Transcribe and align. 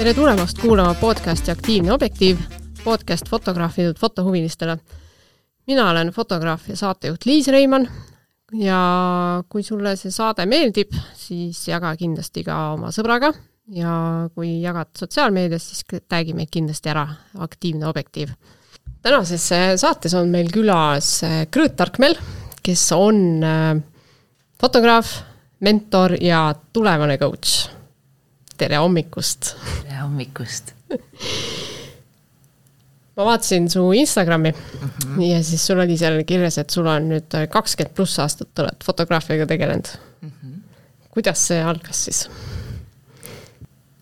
tere 0.00 0.14
tulemast 0.16 0.56
kuulama 0.56 0.94
podcasti 0.96 1.50
Aktiivne 1.52 1.92
objektiiv, 1.92 2.38
podcast 2.84 3.28
fotograafidelt 3.28 3.98
fotohuvilistele. 3.98 4.78
mina 5.66 5.90
olen 5.90 6.08
fotograaf 6.08 6.68
ja 6.68 6.76
saatejuht 6.76 7.24
Liis 7.24 7.48
Reimann 7.48 7.88
ja 8.52 8.78
kui 9.48 9.62
sulle 9.62 9.92
see 10.00 10.10
saade 10.10 10.46
meeldib, 10.46 10.94
siis 11.14 11.68
jaga 11.68 11.92
kindlasti 12.00 12.44
ka 12.44 12.56
oma 12.72 12.88
sõbraga 12.96 13.28
ja 13.76 13.92
kui 14.34 14.62
jagad 14.62 14.88
sotsiaalmeedias, 14.96 15.66
siis 15.68 15.84
tag'i 16.08 16.32
meid 16.32 16.48
kindlasti 16.50 16.88
ära, 16.88 17.04
Aktiivne 17.38 17.84
objektiiv. 17.86 18.30
tänases 19.02 19.50
saates 19.76 20.14
on 20.14 20.32
meil 20.32 20.48
külas 20.48 21.20
Krõõt 21.50 21.76
Tarkmel, 21.76 22.16
kes 22.62 22.86
on 22.96 23.44
äh, 23.44 23.76
fotograaf, 24.60 25.12
mentor 25.60 26.16
ja 26.22 26.54
tulevane 26.72 27.18
coach. 27.18 27.79
Tere 28.60 28.80
hommikust! 28.80 29.54
tere 29.82 30.02
hommikust! 30.02 30.74
ma 33.16 33.26
vaatasin 33.26 33.68
su 33.72 33.84
Instagrami 33.92 34.50
mm 34.52 34.88
-hmm. 34.88 35.22
ja 35.22 35.42
siis 35.44 35.66
sul 35.66 35.78
oli 35.78 35.96
seal 35.98 36.24
kirjas, 36.24 36.58
et 36.58 36.70
sul 36.70 36.86
on 36.86 37.08
nüüd 37.12 37.38
kakskümmend 37.50 37.94
pluss 37.94 38.18
aastat 38.18 38.58
oled 38.58 38.84
fotograafiaga 38.84 39.46
tegelenud 39.46 39.88
mm. 40.20 40.30
-hmm. 40.30 40.60
kuidas 41.10 41.46
see 41.46 41.62
algas 41.62 42.04
siis? 42.04 42.28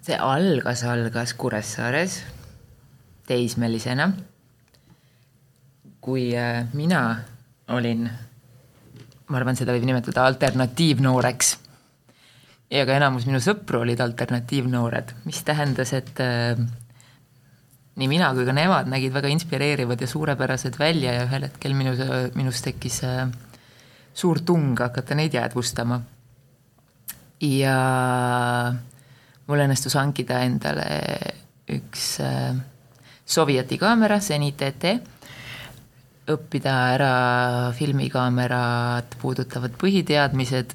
see 0.03 0.17
algas, 0.17 0.85
algas 0.85 1.35
Kuressaares 1.35 2.23
teismelisena. 3.29 4.13
kui 6.01 6.33
äh, 6.37 6.67
mina 6.73 7.19
olin, 7.69 8.07
ma 9.29 9.37
arvan, 9.37 9.57
seda 9.59 9.75
võib 9.77 9.85
nimetada 9.85 10.25
alternatiivnooreks. 10.25 11.51
Ja 12.71 12.85
ka 12.85 12.97
enamus 12.99 13.27
minu 13.29 13.41
sõpru 13.43 13.83
olid 13.85 14.01
alternatiivnoored, 14.05 15.15
mis 15.29 15.41
tähendas, 15.47 15.95
et 15.97 16.21
äh, 16.21 16.59
nii 17.99 18.09
mina 18.11 18.31
kui 18.37 18.47
ka 18.47 18.55
nemad 18.55 18.91
nägid 18.93 19.15
väga 19.15 19.31
inspireerivad 19.33 20.01
ja 20.01 20.11
suurepärased 20.11 20.79
välja 20.79 21.17
ja 21.17 21.27
ühel 21.27 21.49
hetkel 21.49 21.75
minu, 21.75 21.97
minus 22.39 22.63
tekkis 22.65 23.03
äh, 23.09 23.27
suur 24.15 24.43
tung 24.45 24.77
hakata 24.79 25.17
neid 25.19 25.35
jäädvustama. 25.35 26.01
ja 27.41 27.75
mul 29.47 29.63
õnnestus 29.65 29.95
hankida 29.97 30.43
endale 30.47 30.89
üks 31.71 32.19
äh, 32.25 32.57
Sovieti 33.29 33.77
kaamera, 33.77 34.23
Zenit 34.25 34.63
ET, 34.65 34.85
õppida 36.33 36.75
ära 36.95 37.13
filmikaamerat 37.77 39.19
puudutavad 39.21 39.75
põhiteadmised 39.77 40.73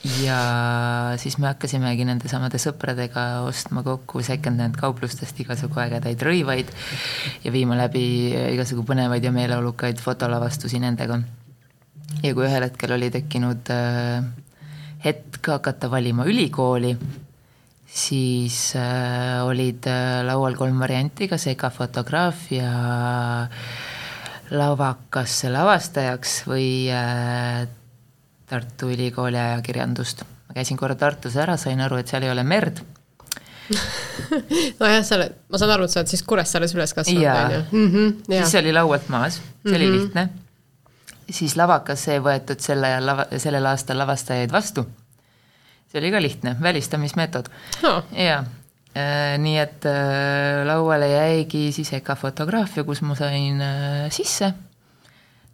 ja 0.00 0.36
siis 1.20 1.36
me 1.36 1.50
hakkasimegi 1.50 2.06
nendesamade 2.08 2.58
sõpradega 2.60 3.24
ostma 3.44 3.82
kokku 3.84 4.22
second-hand 4.24 4.78
kauplustest 4.80 5.42
igasugu 5.44 5.82
ägedaid 5.82 6.22
rõivaid 6.24 6.70
ja 7.44 7.52
viima 7.52 7.76
läbi 7.76 8.04
igasugu 8.54 8.86
põnevaid 8.88 9.26
ja 9.26 9.32
meeleolukaid 9.34 10.00
fotolavastusi 10.00 10.80
nendega. 10.80 11.20
ja 12.22 12.32
kui 12.34 12.46
ühel 12.46 12.64
hetkel 12.64 12.96
oli 12.96 13.10
tekkinud 13.12 13.68
äh, 13.74 14.24
hetk 15.04 15.50
hakata 15.52 15.90
valima 15.92 16.24
ülikooli, 16.24 16.94
siis 17.84 18.72
äh, 18.76 19.44
olid 19.44 19.84
äh, 19.86 20.22
laual 20.24 20.56
kolm 20.56 20.80
varianti, 20.80 21.28
kas 21.28 21.44
segafotograafia 21.44 22.72
lavakasse 24.50 25.52
lavastajaks 25.52 26.40
või 26.48 26.88
Tartu 28.50 28.90
Ülikooli 28.90 29.38
ajakirjandust. 29.38 30.24
ma 30.48 30.56
käisin 30.56 30.78
korra 30.78 30.96
Tartus 30.98 31.36
ära, 31.38 31.56
sain 31.56 31.80
aru, 31.80 32.00
et 32.02 32.10
seal 32.10 32.26
ei 32.26 32.32
ole 32.32 32.42
merd 32.42 32.82
nojah, 34.80 35.02
sa 35.06 35.16
oled, 35.16 35.34
ma 35.50 35.58
saan 35.60 35.72
aru, 35.76 35.86
et 35.86 35.94
sa 35.94 36.00
oled 36.02 36.10
siis 36.10 36.22
Kuressaares 36.26 36.74
üles 36.74 36.94
kasvanud, 36.96 37.26
on 37.30 37.52
ju? 37.54 37.60
Mhm, 37.78 38.14
siis 38.26 38.54
see 38.54 38.62
oli 38.64 38.72
laualt 38.74 39.10
maas, 39.12 39.38
see 39.38 39.76
oli 39.76 39.86
mm 39.86 39.92
-hmm. 39.92 39.98
lihtne. 39.98 40.28
siis 41.30 41.54
lavakasse 41.56 42.16
ei 42.16 42.22
võetud 42.24 42.58
selle 42.58 42.90
lava, 43.00 43.26
sellel 43.38 43.66
aastal 43.66 43.98
lavastajaid 43.98 44.52
vastu. 44.52 44.86
see 45.92 46.00
oli 46.00 46.10
ka 46.10 46.22
lihtne, 46.22 46.56
välistamismeetod 46.62 47.46
oh.. 47.84 48.02
jaa 48.12 48.44
äh,, 48.96 49.38
nii 49.38 49.58
et 49.58 49.86
äh, 49.86 50.66
lauale 50.66 51.08
jäigi 51.08 51.72
siis 51.72 51.92
EKA 51.92 52.16
fotograafia, 52.16 52.84
kus 52.84 53.02
ma 53.02 53.14
sain 53.14 53.60
äh, 53.60 54.10
sisse 54.10 54.54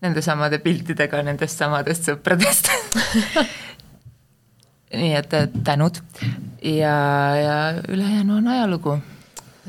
nendesamade 0.00 0.58
piltidega 0.58 1.22
nendest 1.22 1.58
samadest 1.58 2.10
sõpradest 2.10 2.68
nii 5.00 5.12
et 5.18 5.36
tänud 5.66 6.00
ja, 6.62 6.96
ja 7.36 7.58
ülejäänu 7.88 8.40
on 8.40 8.48
ajalugu. 8.48 8.98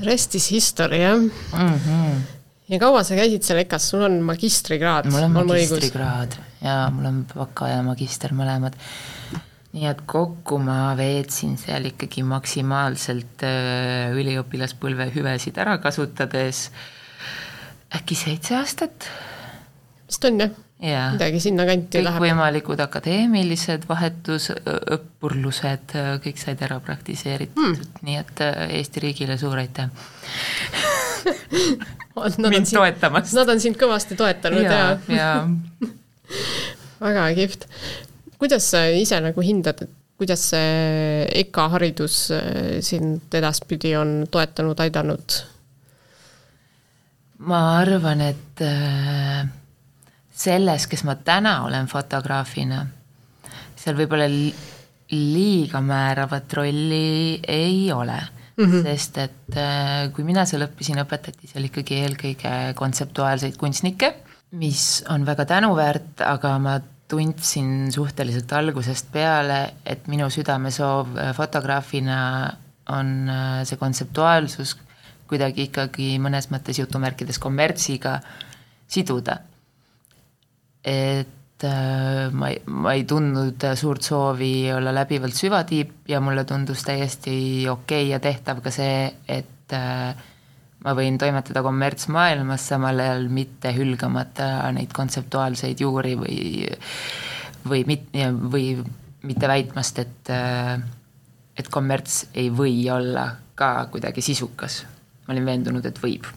Rest 0.05 0.35
is 0.37 0.51
history, 0.51 0.99
jah 1.01 1.17
mm? 1.17 1.31
-hmm. 1.57 2.19
ja 2.69 2.79
kaua 2.79 3.03
sa 3.03 3.15
käisid 3.17 3.43
seal 3.43 3.63
EKA-s, 3.63 3.89
sul 3.89 4.03
on 4.05 4.19
magistrikraad? 4.21 5.09
mul 5.11 5.23
on 5.23 5.31
magistrikraad 5.31 6.37
ja 6.61 6.89
mul 6.93 7.05
on 7.05 7.25
baka 7.35 7.67
ja 7.67 7.81
magister 7.83 8.33
mõlemad. 8.33 8.77
nii 9.73 9.85
et 9.85 10.01
kokku 10.05 10.59
ma 10.59 10.95
veetsin 10.97 11.57
seal 11.57 11.85
ikkagi 11.85 12.23
maksimaalselt 12.23 13.43
äh, 13.43 14.13
üliõpilaspõlve 14.15 15.11
hüvesid 15.15 15.57
ära 15.57 15.77
kasutades 15.77 16.71
äkki 17.95 18.15
seitse 18.15 18.55
aastat 18.55 19.09
vist 20.07 20.25
on 20.25 20.39
jah 20.39 20.66
yeah.? 20.83 21.13
midagi 21.15 21.39
sinnakanti 21.41 22.03
läheb. 22.03 22.21
kõikvõimalikud 22.21 22.79
akadeemilised 22.83 23.87
vahetusõppurlused, 23.89 25.95
kõik 26.23 26.37
said 26.41 26.61
ära 26.65 26.77
praktiseeritud 26.83 27.63
hmm., 27.63 27.75
nii 28.07 28.17
et 28.21 28.35
Eesti 28.79 28.97
riigile 29.03 29.35
suur 29.41 29.57
aitäh 29.61 29.87
mind 32.17 32.67
toetamast. 32.71 33.35
Nad 33.37 33.47
on 33.53 33.59
sind 33.61 33.77
kõvasti 33.79 34.13
toetanud 34.17 34.65
ja, 34.65 34.97
ja, 35.11 35.31
väga 37.05 37.23
kihvt. 37.37 37.61
kuidas 38.37 38.63
sa 38.73 38.79
ise 38.93 39.17
nagu 39.23 39.39
hindad, 39.45 39.77
et 39.85 39.91
kuidas 40.17 40.41
see 40.53 41.27
EKA 41.43 41.63
haridus 41.75 42.15
sind 42.85 43.21
edaspidi 43.37 43.91
on 43.99 44.09
toetanud, 44.31 44.77
aidanud? 44.81 45.27
ma 47.37 47.59
arvan, 47.77 48.21
et 48.25 48.57
äh, 48.65 49.45
selles, 50.37 50.87
kes 50.89 51.03
ma 51.07 51.17
täna 51.25 51.61
olen 51.65 51.87
fotograafina, 51.89 52.83
seal 53.77 53.97
võib-olla 53.97 54.27
liiga 55.11 55.81
määravat 55.81 56.53
rolli 56.57 57.39
ei 57.47 57.87
ole 57.93 58.17
mm. 58.57 58.65
-hmm. 58.65 58.83
sest 58.83 59.17
et 59.17 59.57
äh, 59.57 60.11
kui 60.13 60.23
mina 60.27 60.45
seal 60.45 60.67
õppisin, 60.67 60.99
õpetati 61.03 61.49
seal 61.49 61.69
ikkagi 61.69 62.01
eelkõige 62.03 62.53
kontseptuaalseid 62.75 63.57
kunstnikke, 63.57 64.13
mis 64.51 65.03
on 65.09 65.25
väga 65.25 65.45
tänuväärt, 65.45 66.21
aga 66.21 66.57
ma 66.59 66.79
tundsin 67.07 67.91
suhteliselt 67.91 68.51
algusest 68.53 69.11
peale, 69.11 69.73
et 69.85 70.07
minu 70.07 70.29
südamesoov 70.29 71.15
äh, 71.17 71.33
fotograafina 71.35 72.19
on 72.89 73.29
äh, 73.29 73.63
see 73.63 73.79
kontseptuaalsus 73.79 74.77
kuidagi 75.27 75.67
ikkagi 75.67 76.15
mõnes 76.23 76.51
mõttes 76.51 76.79
jutumärkides 76.79 77.39
kommertsiga 77.39 78.19
siduda 78.87 79.41
et 80.83 81.63
äh, 81.63 82.29
ma 82.31 82.51
ei, 82.53 82.61
ma 82.67 82.93
ei 82.93 83.03
tundnud 83.09 83.67
suurt 83.75 84.05
soovi 84.05 84.71
olla 84.73 84.93
läbivalt 84.95 85.35
süvatiip 85.35 86.09
ja 86.09 86.21
mulle 86.21 86.45
tundus 86.45 86.83
täiesti 86.87 87.67
okei 87.69 88.03
okay 88.03 88.11
ja 88.11 88.19
tehtav 88.23 88.61
ka 88.65 88.73
see, 88.73 89.07
et 89.27 89.75
äh, 89.75 90.13
ma 90.85 90.93
võin 90.97 91.17
toimetada 91.19 91.63
kommertsmaailmas, 91.65 92.67
samal 92.71 93.01
ajal 93.03 93.27
mitte 93.33 93.73
hülgamata 93.75 94.69
neid 94.75 94.93
kontseptuaalseid 94.95 95.81
juuri 95.81 96.15
või, 96.19 96.39
või 97.67 97.83
mit-, 97.89 98.13
või 98.53 98.69
mitte 99.27 99.49
väitmast, 99.49 99.99
et, 100.03 100.31
äh, 100.33 100.77
et 101.57 101.69
kommerts 101.73 102.27
ei 102.37 102.51
või 102.53 102.79
olla 102.93 103.31
ka 103.57 103.87
kuidagi 103.91 104.21
sisukas. 104.21 104.85
ma 105.27 105.33
olin 105.33 105.45
veendunud, 105.45 105.85
et 105.85 105.97
võib 105.99 106.27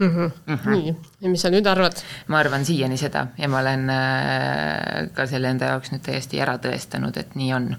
mm. 0.00 0.08
-hmm. 0.08 0.30
Mm 0.46 0.54
-hmm. 0.54 0.70
nii, 0.70 0.96
ja 1.20 1.28
mis 1.28 1.42
sa 1.42 1.50
nüüd 1.50 1.66
arvad? 1.66 1.92
ma 2.26 2.38
arvan 2.38 2.64
siiani 2.64 2.96
seda 2.96 3.26
ja 3.38 3.48
ma 3.48 3.58
olen 3.60 3.90
äh, 3.90 5.12
ka 5.12 5.26
selle 5.26 5.48
enda 5.48 5.72
jaoks 5.74 5.92
nüüd 5.92 6.02
täiesti 6.02 6.40
ära 6.40 6.56
tõestanud, 6.56 7.18
et 7.20 7.34
nii 7.34 7.52
on. 7.54 7.76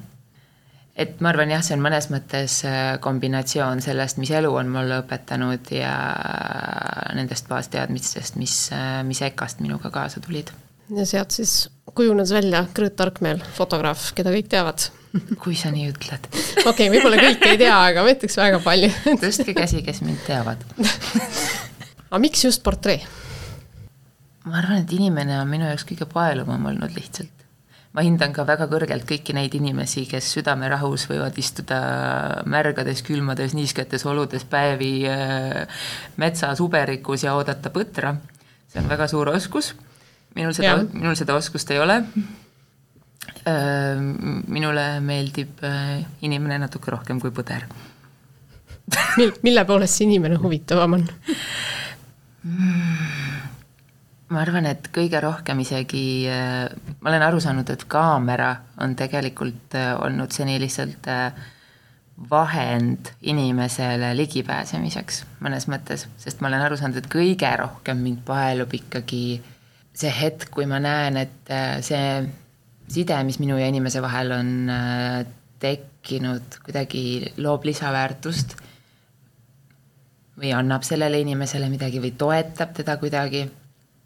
et 0.95 1.19
ma 1.21 1.29
arvan 1.29 1.51
jah, 1.51 1.63
see 1.63 1.77
on 1.77 1.83
mõnes 1.85 2.09
mõttes 2.13 2.61
äh, 2.65 2.99
kombinatsioon 2.99 3.81
sellest, 3.81 4.17
mis 4.17 4.31
elu 4.31 4.55
on 4.55 4.69
mulle 4.69 5.01
õpetanud 5.01 5.71
ja 5.71 5.93
nendest 7.13 7.47
baasteadmistest, 7.47 8.35
mis, 8.35 8.69
äh, 8.73 9.03
mis 9.03 9.21
EKA-st 9.21 9.59
minuga 9.59 9.89
kaasa 9.89 10.19
tulid. 10.19 10.51
ja 10.95 11.05
sealt 11.05 11.31
siis 11.31 11.69
kujunes 11.93 12.31
välja 12.31 12.65
Krõõt 12.73 12.95
Tarkmeel, 12.95 13.43
fotograaf, 13.53 14.11
keda 14.15 14.31
kõik 14.31 14.47
teavad 14.47 14.91
kui 15.43 15.55
sa 15.59 15.71
nii 15.71 15.89
ütled. 15.91 16.27
okei 16.31 16.69
okay,, 16.71 16.89
võib-olla 16.93 17.17
kõik 17.19 17.43
ei 17.49 17.57
tea, 17.59 17.75
aga 17.89 18.03
ma 18.05 18.13
ütleks 18.13 18.37
väga 18.39 18.61
palju 18.63 18.91
tõstke 19.19 19.55
käsi, 19.57 19.81
kes 19.83 20.01
mind 20.05 20.21
teavad 20.27 20.63
aga 22.11 22.19
miks 22.19 22.43
just 22.43 22.63
portree? 22.63 22.99
ma 24.43 24.57
arvan, 24.57 24.81
et 24.81 24.91
inimene 24.95 25.37
on 25.39 25.47
minu 25.49 25.67
jaoks 25.69 25.85
kõige 25.87 26.07
paeluvam 26.09 26.65
olnud 26.71 26.91
lihtsalt. 26.97 27.45
ma 27.95 28.03
hindan 28.03 28.33
ka 28.35 28.43
väga 28.47 28.67
kõrgelt 28.71 29.05
kõiki 29.07 29.35
neid 29.35 29.55
inimesi, 29.55 30.05
kes 30.09 30.31
südamerahus 30.35 31.05
võivad 31.09 31.37
istuda 31.39 31.79
märgades, 32.49 33.03
külmades, 33.07 33.55
niisketes 33.55 34.05
oludes 34.07 34.43
päevi 34.49 34.91
äh, 35.07 35.85
metsas 36.19 36.59
uberikus 36.63 37.23
ja 37.27 37.35
oodata 37.39 37.71
põtra. 37.71 38.17
see 38.67 38.83
on 38.83 38.91
väga 38.91 39.07
suur 39.07 39.31
oskus. 39.31 39.73
minul 40.35 40.55
seda, 40.57 40.81
minul 40.91 41.15
seda 41.15 41.35
oskust 41.35 41.71
ei 41.71 41.79
ole. 41.79 42.01
Äh, 43.47 44.01
minule 44.47 44.99
meeldib 44.99 45.63
äh, 45.63 46.03
inimene 46.27 46.59
natuke 46.65 46.91
rohkem 46.91 47.21
kui 47.21 47.31
põder 47.31 47.69
mil-, 49.17 49.37
mille 49.45 49.63
poolest 49.65 49.99
see 49.99 50.07
inimene 50.09 50.39
huvitavam 50.41 50.97
on 50.97 51.05
mm.? 52.43 53.59
ma 54.31 54.41
arvan, 54.45 54.67
et 54.69 54.87
kõige 54.95 55.19
rohkem 55.23 55.61
isegi, 55.63 56.03
äh, 56.31 56.67
ma 57.01 57.11
olen 57.11 57.25
aru 57.25 57.41
saanud, 57.43 57.69
et 57.73 57.83
kaamera 57.91 58.51
on 58.83 58.95
tegelikult 58.99 59.75
äh, 59.77 59.91
olnud 59.99 60.31
seni 60.35 60.57
lihtsalt 60.61 61.09
äh, 61.11 61.49
vahend 62.31 63.11
inimesele 63.27 64.11
ligipääsemiseks 64.15 65.23
mõnes 65.43 65.67
mõttes, 65.71 66.05
sest 66.21 66.41
ma 66.41 66.51
olen 66.51 66.63
aru 66.67 66.77
saanud, 66.79 67.01
et 67.01 67.09
kõige 67.11 67.49
rohkem 67.59 68.03
mind 68.03 68.21
paelub 68.27 68.73
ikkagi 68.77 69.41
see 69.97 70.11
hetk, 70.15 70.51
kui 70.53 70.67
ma 70.69 70.79
näen, 70.79 71.17
et 71.19 71.51
see 71.83 72.21
side, 72.91 73.17
mis 73.27 73.39
minu 73.41 73.57
ja 73.59 73.67
inimese 73.67 74.03
vahel 74.03 74.31
on 74.35 74.51
tekkinud, 75.59 76.59
kuidagi 76.63 77.33
loob 77.41 77.65
lisaväärtust 77.67 78.55
või 80.39 80.53
annab 80.55 80.85
sellele 80.87 81.19
inimesele 81.21 81.69
midagi 81.69 81.99
või 82.03 82.13
toetab 82.17 82.75
teda 82.77 82.97
kuidagi 82.97 83.43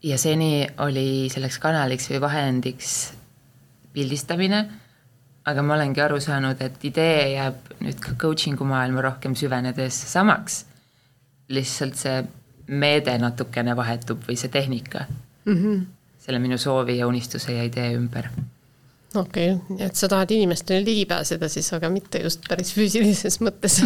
ja 0.04 0.18
seni 0.18 0.68
oli 0.86 1.28
selleks 1.34 1.60
kanaliks 1.62 2.10
või 2.12 2.22
vahendiks 2.22 2.96
pildistamine, 3.96 4.62
aga 5.46 5.64
ma 5.64 5.76
olengi 5.78 6.02
aru 6.04 6.20
saanud, 6.20 6.62
et 6.62 6.84
idee 6.84 7.36
jääb 7.36 7.76
nüüd 7.86 8.02
ka 8.04 8.16
coaching'u 8.22 8.68
maailma 8.68 9.06
rohkem 9.06 9.36
süvenedes 9.36 9.98
samaks. 10.12 10.66
lihtsalt 11.50 11.96
see 11.96 12.24
meede 12.68 13.14
natukene 13.22 13.76
vahetub 13.78 14.24
või 14.26 14.36
see 14.36 14.50
tehnika 14.50 15.06
mm. 15.46 15.54
-hmm. 15.54 15.86
selle 16.18 16.40
minu 16.40 16.58
soovi 16.58 16.98
ja 16.98 17.08
unistuse 17.08 17.54
ja 17.54 17.64
idee 17.64 17.94
ümber 17.94 18.30
okei 19.16 19.52
okay., 19.54 19.86
et 19.86 19.96
sa 19.96 20.08
tahad 20.08 20.32
inimestele 20.32 20.82
ligi 20.86 21.06
pääseda 21.06 21.50
siis, 21.50 21.74
aga 21.74 21.90
mitte 21.90 22.20
just 22.24 22.42
päris 22.50 22.74
füüsilises 22.74 23.40
mõttes 23.42 23.82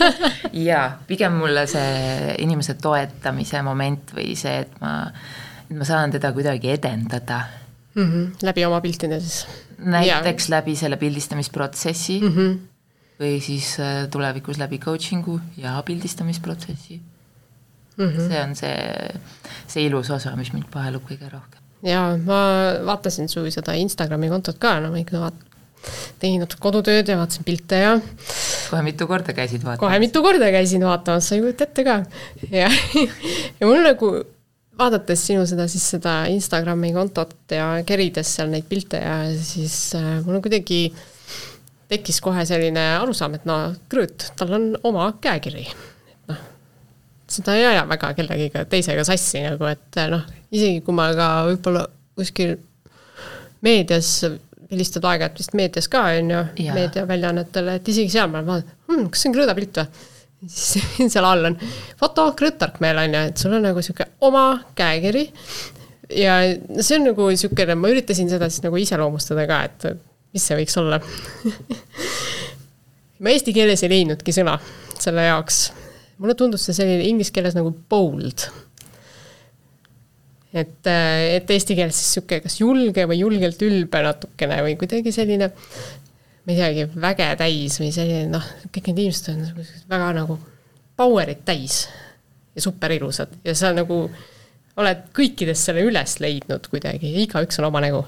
jaa, 0.52 0.98
pigem 1.06 1.38
mulle 1.40 1.66
see 1.70 2.34
inimese 2.44 2.74
toetamise 2.74 3.62
moment 3.62 4.12
või 4.16 4.36
see, 4.38 4.62
et 4.64 4.80
ma 4.80 4.92
et 5.72 5.78
ma 5.78 5.88
saan 5.88 6.12
teda 6.12 6.32
kuidagi 6.36 6.70
edendada 6.70 7.44
mm. 7.94 8.02
-hmm. 8.02 8.26
läbi 8.42 8.64
oma 8.64 8.80
piltide 8.80 9.20
siis? 9.20 9.46
näiteks 9.78 10.48
ja. 10.48 10.56
läbi 10.56 10.76
selle 10.76 10.96
pildistamisprotsessi 10.96 12.20
mm 12.20 12.28
-hmm. 12.36 12.58
või 13.20 13.40
siis 13.40 13.76
äh, 13.80 14.08
tulevikus 14.10 14.58
läbi 14.58 14.78
coaching'u 14.78 15.40
ja 15.56 15.82
pildistamisprotsessi 15.86 17.00
mm. 17.96 18.08
-hmm. 18.08 18.28
see 18.28 18.42
on 18.42 18.56
see, 18.56 19.20
see 19.66 19.86
ilus 19.86 20.10
osa, 20.10 20.36
mis 20.36 20.52
mind 20.52 20.68
paelub 20.72 21.02
kõige 21.08 21.30
rohkem. 21.32 21.60
jaa, 21.82 22.16
ma 22.16 22.42
vaatasin 22.86 23.28
su 23.28 23.50
seda 23.50 23.72
Instagrami 23.72 24.28
kontot 24.28 24.58
ka, 24.58 24.80
no 24.80 24.90
ma 24.90 24.98
ikka 24.98 25.18
vaat-, 25.18 25.51
tegin 26.22 26.42
natuke 26.42 26.62
kodutööd 26.62 27.08
ja 27.10 27.18
vaatasin 27.18 27.46
pilte 27.46 27.80
ja 27.82 27.96
kohe 28.70 28.82
mitu 28.86 29.08
korda 29.10 29.34
käisid 29.36 29.64
vaatamas? 29.64 29.82
kohe 29.82 29.98
mitu 30.02 30.22
korda 30.24 30.50
käisin 30.54 30.84
vaatamas, 30.86 31.28
sa 31.28 31.36
ei 31.36 31.42
kujuta 31.44 31.66
ette 31.68 31.86
ka. 31.86 31.96
ja, 32.50 32.70
ja 33.58 33.66
mul 33.66 33.82
nagu 33.84 34.12
vaadates 34.78 35.26
sinu 35.28 35.44
seda 35.48 35.66
siis 35.70 35.84
seda 35.94 36.22
Instagrami 36.32 36.92
kontot 36.94 37.34
ja 37.52 37.74
kerides 37.86 38.36
seal 38.36 38.52
neid 38.52 38.68
pilte 38.70 39.00
ja 39.02 39.16
siis 39.36 39.76
äh, 39.98 40.20
mul 40.24 40.38
on 40.38 40.44
kuidagi 40.44 40.84
tekkis 41.92 42.22
kohe 42.24 42.44
selline 42.48 42.84
arusaam, 43.02 43.36
et 43.36 43.48
no 43.48 43.58
Krõõt, 43.92 44.30
tal 44.38 44.54
on 44.56 44.70
oma 44.88 45.10
käekiri. 45.22 45.66
noh, 46.30 46.44
seda 47.28 47.56
ei 47.58 47.66
aja 47.74 47.84
väga 47.90 48.14
kellegiga 48.16 48.64
teisega 48.70 49.04
sassi 49.08 49.44
nagu, 49.44 49.68
et 49.68 50.00
äh, 50.00 50.08
noh, 50.12 50.24
isegi 50.54 50.80
kui 50.86 50.96
ma 50.96 51.10
ka 51.16 51.28
võib-olla 51.50 51.84
kuskil 52.16 52.56
meedias 53.62 54.22
helistad 54.72 55.04
aeg-ajalt 55.08 55.42
vist 55.42 55.54
meedias 55.58 55.90
ka, 55.92 56.06
on 56.18 56.32
ju, 56.32 56.40
meediaväljaannetele, 56.76 57.76
et 57.78 57.92
isegi 57.92 58.16
seal 58.16 58.32
ma 58.32 58.42
vaatan 58.46 58.72
hm,, 58.88 59.10
kas 59.12 59.22
see 59.22 59.30
on 59.30 59.36
Krõõda 59.36 59.56
pilt 59.58 59.82
või? 59.82 60.08
siis 60.50 61.12
seal 61.12 61.26
all 61.26 61.52
on 61.52 61.58
foto 62.00 62.24
Krõtark 62.38 62.80
meil 62.82 62.98
on 63.04 63.14
ju, 63.14 63.26
et 63.30 63.44
sul 63.44 63.54
on 63.54 63.62
nagu 63.68 63.84
sihuke 63.84 64.08
oma 64.26 64.46
käekiri. 64.78 65.28
ja 66.18 66.40
see 66.80 66.98
on 66.98 67.12
nagu 67.12 67.28
siukene, 67.38 67.76
ma 67.78 67.92
üritasin 67.92 68.32
seda 68.32 68.50
siis 68.50 68.64
nagu 68.64 68.80
iseloomustada 68.80 69.46
ka, 69.50 69.60
et 69.68 69.92
mis 70.32 70.48
see 70.48 70.58
võiks 70.58 70.78
olla 70.80 70.98
ma 73.22 73.32
eesti 73.32 73.54
keeles 73.54 73.84
ei 73.84 73.92
leidnudki 73.92 74.34
sõna 74.34 74.56
selle 75.02 75.26
jaoks. 75.28 75.64
mulle 76.22 76.34
tundus 76.38 76.66
see 76.66 76.76
selline 76.76 77.06
inglise 77.08 77.34
keeles 77.34 77.56
nagu 77.58 77.72
bold. 77.90 78.46
Et, 80.52 80.86
et 80.86 81.50
eesti 81.54 81.76
keeles 81.78 81.96
siis 81.96 82.16
sihuke 82.18 82.42
kas 82.44 82.58
julge 82.60 83.06
või 83.08 83.22
julgelt 83.22 83.62
ülbe 83.64 84.02
natukene 84.04 84.60
või 84.66 84.76
kuidagi 84.80 85.12
selline 85.14 85.48
ma 86.42 86.52
ei 86.52 86.58
teagi, 86.58 86.86
väge 86.98 87.28
täis 87.38 87.78
või 87.80 87.92
selline 87.94 88.28
noh, 88.34 88.46
kõik 88.68 88.90
need 88.90 89.04
inimesed 89.04 89.30
on 89.32 89.46
väga 89.92 90.10
nagu 90.18 90.38
power'it 90.98 91.44
täis 91.46 91.86
ja 92.52 92.64
super 92.64 92.92
ilusad 92.92 93.32
ja 93.46 93.54
sa 93.56 93.72
nagu 93.76 94.04
oled 94.82 95.06
kõikides 95.16 95.62
selle 95.68 95.84
üles 95.86 96.18
leidnud 96.22 96.68
kuidagi 96.72 97.14
igaüks 97.24 97.60
on 97.60 97.68
oma 97.68 97.82
nägu. 97.84 98.02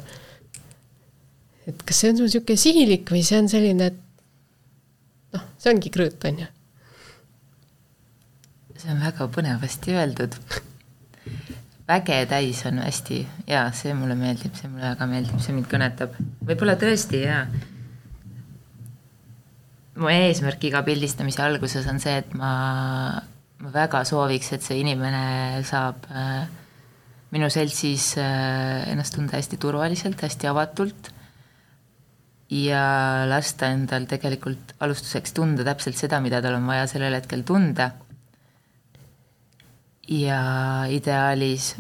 et 1.69 1.81
kas 1.87 2.03
see 2.03 2.13
on 2.13 2.21
sul 2.21 2.29
niisugune 2.29 2.61
sihilik 2.61 3.09
või 3.15 3.23
see 3.25 3.41
on 3.41 3.49
selline, 3.49 3.89
et 3.93 5.37
noh, 5.37 5.49
see 5.57 5.73
ongi 5.73 5.93
krõõt, 5.95 6.29
on 6.29 6.45
ju? 6.45 6.53
see 8.83 8.93
on 8.93 9.03
väga 9.07 9.31
põnevasti 9.39 9.97
öeldud 9.97 10.39
väge 11.89 12.17
täis 12.31 12.65
on 12.67 12.81
hästi, 12.81 13.21
jaa, 13.51 13.69
see 13.77 13.93
mulle 13.95 14.17
meeldib, 14.17 14.55
see 14.57 14.71
mulle 14.73 14.95
väga 14.95 15.09
meeldib, 15.11 15.39
see 15.45 15.55
mind 15.57 15.69
kõnetab. 15.71 16.17
võib-olla 16.49 16.79
tõesti 16.81 17.25
jaa 17.27 17.47
mu 20.01 20.11
eesmärk 20.11 20.67
iga 20.69 20.83
pildistamise 20.87 21.43
alguses 21.45 21.87
on 21.91 22.01
see, 22.03 22.19
et 22.23 22.35
ma, 22.39 22.53
ma 23.63 23.73
väga 23.75 24.03
sooviks, 24.09 24.53
et 24.57 24.65
see 24.67 24.81
inimene 24.83 25.63
saab 25.67 26.07
äh, 26.11 26.47
minu 27.35 27.51
seltsis 27.53 28.15
äh, 28.21 28.91
ennast 28.91 29.15
tunda 29.17 29.39
hästi 29.39 29.59
turvaliselt, 29.63 30.25
hästi 30.27 30.51
avatult 30.51 31.13
ja 32.55 32.85
lasta 33.31 33.71
endal 33.75 34.07
tegelikult 34.11 34.75
alustuseks 34.85 35.35
tunda 35.35 35.67
täpselt 35.67 35.99
seda, 35.99 36.21
mida 36.23 36.43
tal 36.45 36.59
on 36.59 36.67
vaja 36.71 36.87
sellel 36.91 37.17
hetkel 37.17 37.43
tunda. 37.47 37.93
Ja 40.09 40.41
ideaalis 40.91 41.75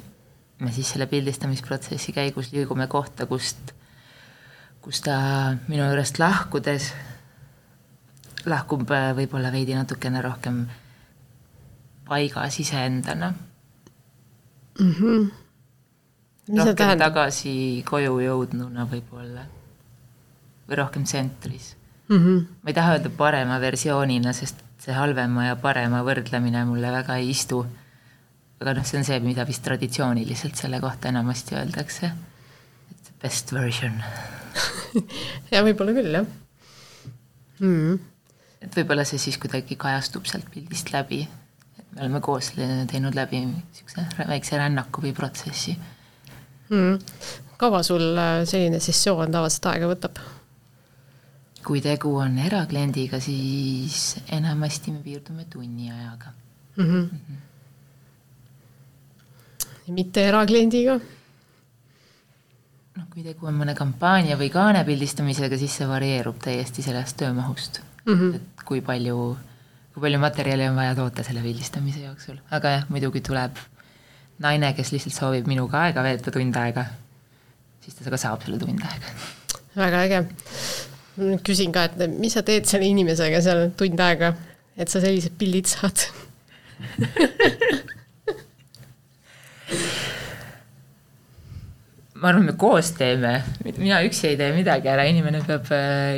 me 0.58 0.72
siis 0.72 0.90
selle 0.94 1.06
pildistamisprotsessi 1.06 2.12
käigus 2.12 2.52
liigume 2.52 2.86
kohta, 2.86 3.26
kust, 3.26 3.74
kus 4.80 5.00
ta 5.04 5.16
minu 5.68 5.84
juurest 5.84 6.18
lahkudes 6.18 6.92
lahkub 8.48 8.90
äh, 8.92 9.12
võib-olla 9.16 9.52
veidi 9.52 9.76
natukene 9.76 10.22
rohkem 10.24 10.64
paigas 12.08 12.60
iseendana 12.60 13.32
mm. 14.80 14.92
-hmm. 14.92 15.30
rohkem 16.58 16.98
tagasi 16.98 17.84
koju 17.88 18.18
jõudnuna 18.20 18.84
võib-olla 18.90 19.46
või 20.68 20.76
rohkem 20.80 21.04
tsentris 21.04 21.74
mm. 22.08 22.18
-hmm. 22.18 22.46
ma 22.62 22.70
ei 22.70 22.74
taha 22.74 22.92
öelda 22.96 23.10
parema 23.10 23.60
versioonina, 23.60 24.32
sest 24.32 24.64
see 24.78 24.92
halvema 24.94 25.46
ja 25.46 25.56
parema 25.56 26.02
võrdlemine 26.04 26.64
mulle 26.68 26.90
väga 26.92 27.16
ei 27.16 27.30
istu. 27.30 27.66
Aga 28.64 28.78
noh, 28.78 28.86
see 28.88 28.96
on 28.96 29.04
see, 29.04 29.20
mida 29.20 29.44
vist 29.44 29.60
traditsiooniliselt 29.66 30.56
selle 30.56 30.80
kohta 30.80 31.10
enamasti 31.12 31.58
öeldakse. 31.58 32.08
et 32.94 33.12
best 33.20 33.52
version 33.52 33.98
ja 35.52 35.60
võib-olla 35.66 35.92
küll, 35.96 36.16
jah 36.16 36.24
mm. 37.60 37.98
et 38.64 38.78
võib-olla 38.80 39.04
see 39.08 39.20
siis 39.20 39.36
kuidagi 39.42 39.76
kajastub 39.76 40.24
sealt 40.30 40.48
pildist 40.54 40.94
läbi, 40.94 41.20
et 41.76 41.86
me 41.92 42.06
oleme 42.06 42.22
koos 42.24 42.54
teinud 42.56 43.16
läbi 43.18 43.44
niisuguse 43.44 44.06
väikse 44.32 44.60
rännaku 44.60 45.04
või 45.04 45.12
protsessi 45.16 45.76
mm.. 46.72 46.96
kaua 47.60 47.84
sul 47.84 48.06
äh, 48.16 48.40
selline 48.48 48.80
sessioon 48.80 49.34
tavaliselt 49.34 49.74
aega 49.74 49.92
võtab? 49.92 50.24
kui 51.64 51.80
tegu 51.84 52.16
on 52.20 52.38
erakliendiga, 52.40 53.20
siis 53.24 54.14
enamasti 54.32 54.92
me 54.92 55.04
piirdume 55.04 55.50
tunni 55.52 55.92
ajaga 55.92 56.32
mm. 56.32 56.84
-hmm. 56.84 57.02
Mm 57.02 57.20
-hmm. 57.20 57.50
Mitte 59.92 60.24
erakliendiga? 60.28 60.98
noh, 62.94 63.06
kui 63.10 63.24
tegu 63.26 63.48
on 63.50 63.56
mõne 63.58 63.74
kampaania 63.76 64.38
või 64.40 64.50
kaane 64.54 64.84
pildistamisega, 64.86 65.58
siis 65.60 65.76
see 65.80 65.88
varieerub 65.90 66.38
täiesti 66.42 66.84
sellest 66.84 67.18
töömahust 67.20 67.80
mm. 68.06 68.14
-hmm. 68.14 68.34
et 68.40 68.64
kui 68.64 68.80
palju, 68.80 69.36
kui 69.94 70.06
palju 70.06 70.20
materjali 70.22 70.68
on 70.68 70.76
vaja 70.78 70.94
toota 70.94 71.26
selle 71.26 71.42
pildistamise 71.42 72.04
jooksul, 72.06 72.38
aga 72.50 72.76
jah, 72.78 72.88
muidugi 72.88 73.20
tuleb 73.20 73.60
naine, 74.44 74.72
kes 74.74 74.92
lihtsalt 74.94 75.14
soovib 75.14 75.46
minuga 75.50 75.84
aega 75.88 76.02
veeta 76.06 76.30
tund 76.34 76.56
aega, 76.56 76.86
siis 77.84 77.94
ta 77.98 78.10
ka 78.10 78.20
saab 78.20 78.42
selle 78.46 78.58
tund 78.58 78.82
aega. 78.82 79.14
väga 79.76 80.02
äge. 80.06 80.24
küsin 81.46 81.72
ka, 81.72 81.84
et 81.84 82.18
mis 82.18 82.32
sa 82.34 82.42
teed 82.42 82.66
selle 82.66 82.86
inimesega 82.86 83.40
seal 83.42 83.70
tund 83.78 84.00
aega, 84.00 84.34
et 84.76 84.88
sa 84.88 85.00
sellised 85.00 85.36
pildid 85.38 85.66
saad 85.70 86.08
ma 92.24 92.30
arvan, 92.30 92.44
me 92.48 92.54
koos 92.56 92.92
teeme, 92.96 93.34
mina 93.76 94.00
üksi 94.06 94.30
ei 94.30 94.36
tee 94.40 94.52
midagi 94.56 94.88
ära, 94.88 95.04
inimene 95.10 95.42
peab, 95.44 95.68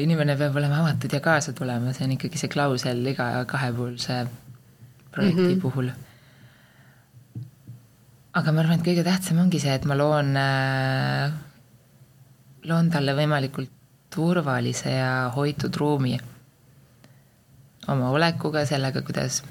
inimene 0.02 0.36
peab 0.38 0.58
olema 0.60 0.82
avatud 0.84 1.16
ja 1.16 1.20
kaasa 1.24 1.54
tulema, 1.56 1.94
see 1.96 2.06
on 2.06 2.12
ikkagi 2.14 2.38
see 2.38 2.52
klausel 2.52 3.00
iga 3.10 3.30
kahepoolse 3.50 4.20
projekti 5.10 5.40
mm 5.40 5.48
-hmm. 5.54 5.60
puhul. 5.64 5.90
aga 8.36 8.52
ma 8.52 8.60
arvan, 8.60 8.78
et 8.78 8.86
kõige 8.86 9.04
tähtsam 9.04 9.38
ongi 9.42 9.60
see, 9.60 9.74
et 9.74 9.84
ma 9.84 9.96
loon, 9.96 10.36
loon 12.70 12.90
talle 12.90 13.14
võimalikult 13.16 13.72
turvalise 14.14 14.90
ja 14.92 15.12
hoitud 15.34 15.76
ruumi 15.76 16.18
oma 17.88 18.10
olekuga, 18.10 18.66
sellega, 18.66 19.02
kuidas, 19.02 19.42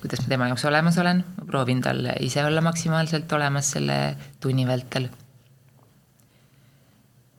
kuidas 0.00 0.20
ma 0.24 0.28
tema 0.28 0.48
jaoks 0.50 0.64
olemas 0.64 0.98
olen, 0.98 1.24
ma 1.38 1.44
proovin 1.46 1.82
talle 1.82 2.16
ise 2.20 2.44
olla 2.44 2.60
maksimaalselt 2.60 3.32
olemas 3.32 3.70
selle 3.76 4.16
tunni 4.40 4.66
vältel 4.66 5.08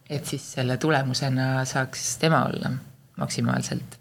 et 0.10 0.26
siis 0.26 0.44
selle 0.54 0.78
tulemusena 0.78 1.66
saaks 1.66 2.18
tema 2.18 2.44
olla 2.46 2.72
maksimaalselt 3.18 3.98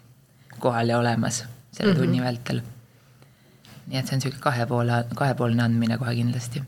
kohal 0.59 0.89
ja 0.89 0.99
olemas 0.99 1.45
selle 1.73 1.93
mm 1.93 1.97
-hmm. 1.97 2.01
tunni 2.01 2.23
vältel. 2.23 2.61
nii 3.87 3.99
et 3.99 4.07
see 4.07 4.15
on 4.15 4.19
niisugune 4.19 4.43
kahe 4.43 4.67
poole, 4.67 5.05
kahepoolne 5.15 5.63
andmine 5.63 5.99
kohe 5.99 6.15
kindlasti. 6.15 6.63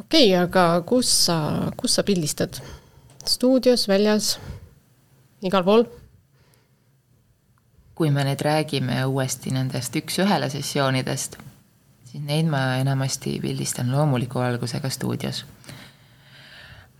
okei 0.00 0.28
okay,, 0.34 0.42
aga 0.42 0.82
kus 0.86 1.26
sa, 1.26 1.70
kus 1.76 1.94
sa 1.94 2.02
pildistad? 2.02 2.54
stuudios, 3.26 3.88
väljas, 3.88 4.38
igal 5.42 5.64
pool? 5.64 5.84
Kui 7.94 8.10
me 8.10 8.24
nüüd 8.26 8.42
räägime 8.42 9.04
uuesti 9.06 9.52
nendest 9.54 9.94
üks-ühele 10.00 10.48
sessioonidest, 10.50 11.38
siis 12.10 12.24
neid 12.26 12.48
ma 12.50 12.76
enamasti 12.80 13.36
pildistan 13.42 13.92
loomuliku 13.94 14.42
valgusega 14.42 14.90
stuudios. 14.90 15.44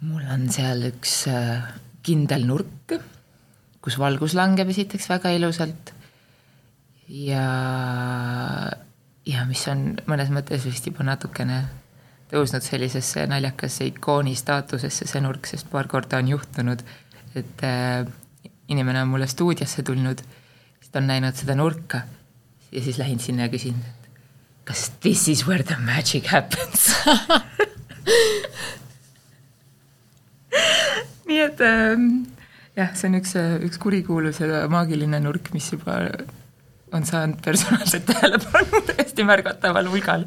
Mul 0.04 0.22
on 0.30 0.46
seal 0.52 0.84
üks 0.90 1.24
äh, 1.32 1.64
kindel 2.04 2.46
nurk, 2.46 2.94
kus 3.84 3.98
valgus 4.00 4.34
langeb 4.36 4.70
esiteks 4.72 5.08
väga 5.10 5.32
ilusalt 5.34 5.92
ja, 7.08 7.44
ja 9.26 9.46
mis 9.48 9.64
on 9.72 9.94
mõnes 10.08 10.30
mõttes 10.32 10.64
vist 10.68 10.86
juba 10.88 11.06
natukene 11.06 11.62
tõusnud 12.30 12.64
sellisesse 12.64 13.26
naljakasse 13.30 13.88
ikooni 13.90 14.34
staatusesse, 14.38 15.08
see 15.08 15.22
nurk, 15.22 15.46
sest 15.48 15.68
paar 15.72 15.88
korda 15.90 16.18
on 16.22 16.30
juhtunud, 16.32 16.80
et 17.36 17.66
äh, 17.66 18.06
inimene 18.72 19.02
on 19.04 19.12
mulle 19.12 19.28
stuudiosse 19.30 19.84
tulnud, 19.86 20.22
siis 20.94 21.00
ta 21.00 21.02
on 21.02 21.08
näinud 21.10 21.34
seda 21.34 21.54
nurka 21.58 22.04
ja 22.70 22.80
siis 22.82 22.98
lähin 22.98 23.18
sinna 23.18 23.42
ja 23.48 23.50
küsin, 23.50 23.74
kas 24.64 24.92
this 25.02 25.28
is 25.28 25.46
where 25.46 25.62
the 25.62 25.74
magic 25.82 26.26
happens 26.30 26.94
nii 31.26 31.40
et 31.42 31.60
äh, 31.66 31.98
jah, 32.76 32.94
see 32.94 33.10
on 33.10 33.18
üks, 33.18 33.34
üks 33.66 33.78
kurikuulus 33.82 34.38
ja 34.40 34.68
maagiline 34.70 35.18
nurk, 35.24 35.50
mis 35.54 35.72
juba 35.72 35.98
on 36.94 37.02
saanud 37.06 37.42
personaalset 37.42 38.06
tähelepanu 38.06 38.84
täiesti 38.92 39.26
märgataval 39.26 39.90
hulgal 39.90 40.22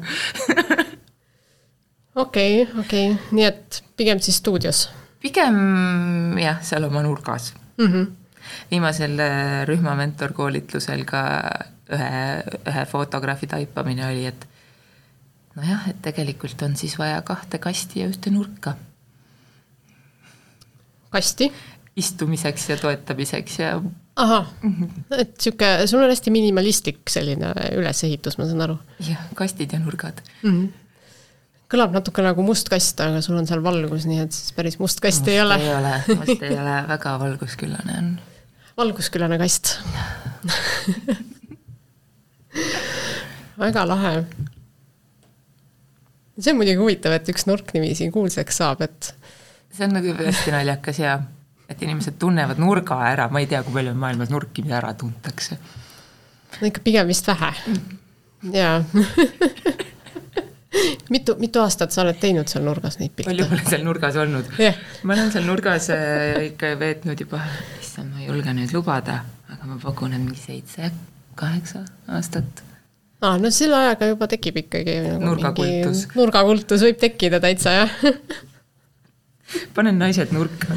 okei, 2.26 2.68
okei, 2.84 3.16
nii 3.32 3.48
et 3.48 3.80
pigem 3.96 4.20
siis 4.20 4.36
stuudios? 4.44 4.90
pigem 5.24 6.36
jah, 6.44 6.60
seal 6.60 6.84
oma 6.92 7.00
nurgas 7.08 7.54
mm. 7.56 7.86
-hmm. 7.88 8.17
Viimasel 8.70 9.18
äh, 9.22 9.64
rühma 9.68 9.94
mentorkoolitlusel 9.98 11.04
ka 11.08 11.22
ühe, 11.94 12.22
ühe 12.68 12.84
fotograafi 12.90 13.48
taipamine 13.50 14.06
oli, 14.10 14.26
et 14.30 14.48
nojah, 15.56 15.88
et 15.90 16.02
tegelikult 16.04 16.62
on 16.66 16.76
siis 16.78 16.98
vaja 17.00 17.22
kahte 17.26 17.60
kasti 17.62 18.04
ja 18.04 18.10
ühte 18.10 18.32
nurka 18.34 18.76
kasti. 21.10 21.52
istumiseks 21.98 22.68
ja 22.68 22.76
toetamiseks 22.78 23.58
ja. 23.58 23.70
ahah, 24.16 24.50
et 25.18 25.32
sihuke, 25.40 25.70
sul 25.90 26.02
on 26.04 26.12
hästi 26.12 26.30
minimalistlik 26.30 27.00
selline 27.10 27.50
ülesehitus, 27.74 28.38
ma 28.38 28.46
saan 28.46 28.66
aru. 28.68 28.76
jah, 29.02 29.24
kastid 29.38 29.72
ja 29.72 29.80
nurgad 29.82 30.22
mm. 30.42 30.52
-hmm 30.52 30.68
kõlab 31.68 31.92
natuke 31.92 32.24
nagu 32.24 32.44
must 32.46 32.70
kast, 32.72 33.00
aga 33.04 33.20
sul 33.24 33.36
on 33.36 33.46
seal 33.48 33.60
valgus, 33.64 34.06
nii 34.08 34.22
et 34.24 34.32
siis 34.32 34.54
päris 34.56 34.78
must 34.80 35.02
kast 35.04 35.20
must 35.20 35.28
ei 35.28 35.40
ole. 35.42 35.58
ei 35.60 35.74
ole, 35.74 35.94
must 36.16 36.42
ei 36.42 36.56
ole, 36.62 36.76
väga 36.88 37.18
valgusküllane 37.20 37.98
on. 37.98 38.08
Valgusküllane 38.78 39.38
kast. 39.40 39.78
Väga 43.58 43.84
lahe. 43.88 44.12
see 46.38 46.52
on 46.52 46.60
muidugi 46.60 46.78
huvitav, 46.78 47.16
et 47.16 47.28
üks 47.32 47.48
nurk 47.48 47.72
niiviisi 47.74 48.06
kuulsaks 48.14 48.60
saab, 48.60 48.84
et 48.86 49.10
see 49.74 49.88
on 49.88 49.96
nagu 49.98 50.14
hästi 50.20 50.54
naljakas 50.54 51.00
ja 51.02 51.16
et 51.68 51.82
inimesed 51.82 52.14
tunnevad 52.22 52.60
nurga 52.62 53.00
ära, 53.10 53.26
ma 53.32 53.42
ei 53.42 53.48
tea, 53.50 53.64
kui 53.66 53.74
palju 53.74 53.96
maailmas 53.98 54.30
nurki, 54.30 54.62
mida 54.62 54.78
ära 54.78 54.94
tuntakse. 54.94 55.58
no 56.60 56.70
ikka 56.70 56.84
pigem 56.86 57.10
vist 57.10 57.26
vähe, 57.26 57.50
jaa 58.54 58.78
mitu, 61.14 61.36
mitu 61.40 61.62
aastat 61.62 61.94
sa 61.94 62.02
oled 62.04 62.18
teinud 62.20 62.50
seal 62.50 62.64
nurgas 62.66 62.98
neid 63.00 63.14
pilte? 63.16 63.30
palju 63.30 63.48
ma 63.48 63.56
olen 63.56 63.70
seal 63.72 63.84
nurgas 63.86 64.18
olnud 64.20 64.50
yeah.? 64.60 64.80
ma 65.02 65.16
olen 65.16 65.32
seal 65.34 65.46
nurgas 65.48 65.90
äh, 65.94 66.48
ikka 66.50 66.74
veetnud 66.80 67.24
juba, 67.24 67.42
issand, 67.80 68.12
ma 68.12 68.22
ei 68.22 68.28
julge 68.28 68.54
nüüd 68.56 68.74
lubada, 68.76 69.22
aga 69.48 69.70
ma 69.70 69.78
pakun, 69.82 70.16
et 70.16 70.22
mingi 70.24 70.40
seitse, 70.42 70.90
kaheksa 71.38 71.84
aastat. 72.18 72.64
aa, 73.22 73.38
no 73.40 73.52
selle 73.54 73.80
ajaga 73.86 74.12
juba 74.12 74.28
tekib 74.30 74.60
ikkagi 74.64 74.98
nagu 75.06 75.32
nurgakultus. 75.32 76.04
nurgakultus 76.18 76.86
võib 76.88 77.00
tekkida 77.06 77.40
täitsa, 77.44 77.78
jah 77.82 77.90
panen 79.76 79.96
naised 80.00 80.32
nurka 80.36 80.76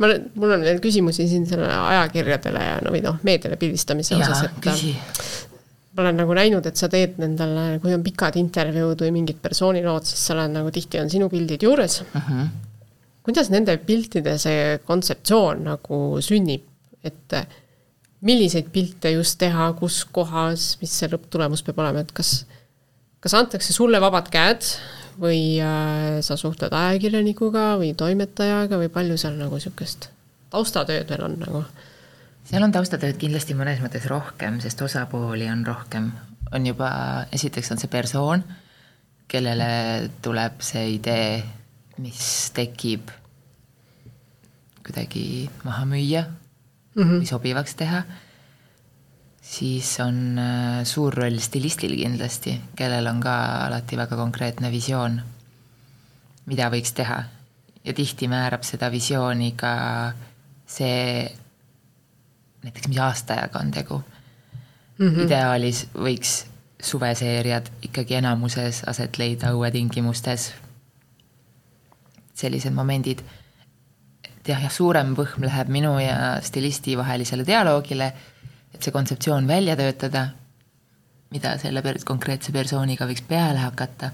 ma, 0.00 0.08
mul 0.34 0.56
on 0.56 0.64
veel 0.64 0.80
küsimusi 0.82 1.28
siin 1.30 1.46
selle 1.48 1.68
ajakirjadele 1.68 2.64
ja 2.66 2.80
no 2.84 2.92
või 2.94 3.02
noh, 3.04 3.20
meediale 3.26 3.58
pildistamise 3.60 4.16
osas, 4.18 4.44
et 4.48 4.60
küsi. 4.64 4.94
Olen 6.00 6.18
nagu 6.20 6.34
näinud, 6.36 6.66
et 6.66 6.80
sa 6.80 6.88
teed 6.92 7.18
nendele, 7.22 7.78
kui 7.82 7.94
on 7.94 8.04
pikad 8.04 8.36
intervjuud 8.40 9.04
või 9.04 9.14
mingid 9.20 9.40
persoonilood, 9.42 10.08
siis 10.08 10.26
sa 10.26 10.34
oled 10.36 10.54
nagu 10.56 10.72
tihti 10.74 11.00
on 11.02 11.10
sinu 11.12 11.30
pildid 11.32 11.66
juures 11.66 12.00
uh. 12.02 12.14
Mhm. 12.14 12.40
-huh. 12.40 12.46
kuidas 13.26 13.50
nende 13.50 13.76
piltide 13.86 14.38
see 14.38 14.78
kontseptsioon 14.86 15.64
nagu 15.70 15.98
sünnib, 16.24 16.64
et 17.04 17.36
milliseid 18.20 18.68
pilte 18.72 19.12
just 19.14 19.38
teha, 19.38 19.72
kus 19.78 20.04
kohas, 20.04 20.76
mis 20.80 20.92
see 20.92 21.08
lõpptulemus 21.08 21.62
peab 21.64 21.78
olema, 21.78 22.00
et 22.04 22.12
kas 22.12 22.44
kas 23.20 23.36
antakse 23.36 23.72
sulle 23.76 24.00
vabad 24.00 24.30
käed 24.32 24.64
või 25.20 25.60
äh, 25.60 26.20
sa 26.24 26.36
suhtled 26.40 26.72
ajakirjanikuga 26.72 27.74
või 27.80 27.92
toimetajaga 27.98 28.80
või 28.80 28.88
palju 28.92 29.18
seal 29.20 29.36
nagu 29.36 29.58
niisugust 29.58 30.08
taustatööd 30.50 31.10
veel 31.12 31.26
on 31.26 31.36
nagu? 31.40 31.64
Seal 32.50 32.66
on 32.66 32.74
taustatööd 32.74 33.18
kindlasti 33.20 33.54
mõnes 33.54 33.80
mõttes 33.82 34.08
rohkem, 34.10 34.58
sest 34.62 34.82
osapooli 34.82 35.48
on 35.50 35.64
rohkem. 35.66 36.10
on 36.52 36.66
juba, 36.66 36.90
esiteks 37.32 37.70
on 37.70 37.78
see 37.78 37.88
persoon, 37.88 38.42
kellele 39.30 40.10
tuleb 40.22 40.58
see 40.60 40.96
idee, 40.96 41.42
mis 42.02 42.50
tekib 42.54 43.12
kuidagi 44.82 45.50
maha 45.62 45.84
müüa 45.86 46.24
mm 46.26 47.02
-hmm. 47.02 47.20
või 47.20 47.26
sobivaks 47.26 47.74
teha 47.74 48.02
siis 49.50 50.00
on 50.00 50.38
äh, 50.38 50.84
suur 50.84 51.14
roll 51.14 51.38
stilistil 51.42 51.96
kindlasti, 51.98 52.54
kellel 52.76 53.06
on 53.10 53.20
ka 53.24 53.34
alati 53.66 53.98
väga 53.98 54.18
konkreetne 54.18 54.70
visioon, 54.70 55.20
mida 56.46 56.70
võiks 56.70 56.94
teha. 56.94 57.22
ja 57.84 57.92
tihti 57.96 58.28
määrab 58.28 58.60
seda 58.68 58.90
visiooni 58.92 59.54
ka 59.56 59.72
see, 60.68 61.30
näiteks 62.62 62.88
mis 62.88 62.98
aastaajaga 62.98 63.58
on 63.58 63.70
tegu 63.70 64.02
mm. 64.98 65.08
-hmm. 65.08 65.20
ideaalis 65.26 65.86
võiks 65.94 66.46
suveseeriad 66.82 67.66
ikkagi 67.82 68.14
enamuses 68.14 68.82
aset 68.86 69.18
leida 69.18 69.52
õuetingimustes. 69.52 70.52
sellised 72.34 72.72
momendid, 72.72 73.20
et 74.24 74.48
jah, 74.48 74.62
jah, 74.62 74.72
suurem 74.72 75.14
võhm 75.14 75.44
läheb 75.44 75.68
minu 75.68 75.98
ja 75.98 76.38
stilisti 76.42 76.96
vahelisele 76.96 77.44
dialoogile 77.46 78.12
et 78.74 78.82
see 78.82 78.94
kontseptsioon 78.94 79.48
välja 79.48 79.76
töötada, 79.78 80.28
mida 81.34 81.54
selle 81.60 81.82
per-, 81.84 82.00
konkreetse 82.06 82.52
persooniga 82.54 83.08
võiks 83.10 83.24
peale 83.26 83.62
hakata. 83.62 84.12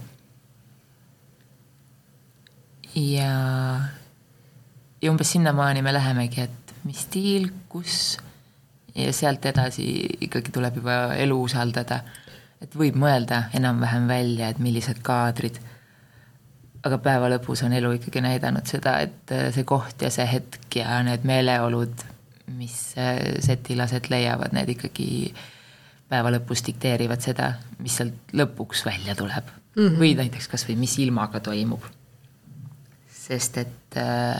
ja, 2.96 3.32
ja 5.02 5.10
umbes 5.12 5.34
sinnamaani 5.36 5.82
me 5.84 5.92
lähemegi, 5.92 6.46
et 6.48 6.76
mis 6.88 7.02
stiil, 7.04 7.50
kus 7.68 8.16
ja 8.96 9.12
sealt 9.12 9.44
edasi 9.46 9.86
ikkagi 10.20 10.52
tuleb 10.52 10.80
juba 10.80 11.14
elu 11.14 11.40
usaldada. 11.42 12.00
et 12.60 12.72
võib 12.74 12.96
mõelda 12.96 13.42
enam-vähem 13.54 14.08
välja, 14.08 14.48
et 14.48 14.58
millised 14.58 15.02
kaadrid 15.04 15.60
aga 16.86 16.98
päeva 17.02 17.30
lõpus 17.30 17.62
on 17.66 17.74
elu 17.76 17.90
ikkagi 17.98 18.22
näidanud 18.24 18.68
seda, 18.68 18.98
et 19.04 19.32
äh, 19.34 19.48
see 19.54 19.66
koht 19.68 20.02
ja 20.02 20.10
see 20.12 20.26
hetk 20.30 20.78
ja 20.78 21.00
need 21.06 21.26
meeleolud, 21.28 22.04
mis 22.56 22.78
äh, 23.00 23.38
setil 23.44 23.82
aset 23.84 24.10
leiavad, 24.12 24.54
need 24.56 24.70
ikkagi 24.76 25.08
päeva 26.10 26.30
lõpus 26.36 26.62
dikteerivad 26.66 27.22
seda, 27.24 27.52
mis 27.82 27.96
sealt 27.98 28.34
lõpuks 28.36 28.84
välja 28.86 29.16
tuleb 29.18 29.48
mm. 29.50 29.80
-hmm. 29.82 29.98
või 30.02 30.14
näiteks 30.20 30.50
kas 30.52 30.66
või 30.68 30.78
mis 30.84 30.98
ilmaga 31.02 31.40
toimub. 31.40 31.82
sest 33.26 33.58
et 33.58 33.96
äh, 33.98 34.38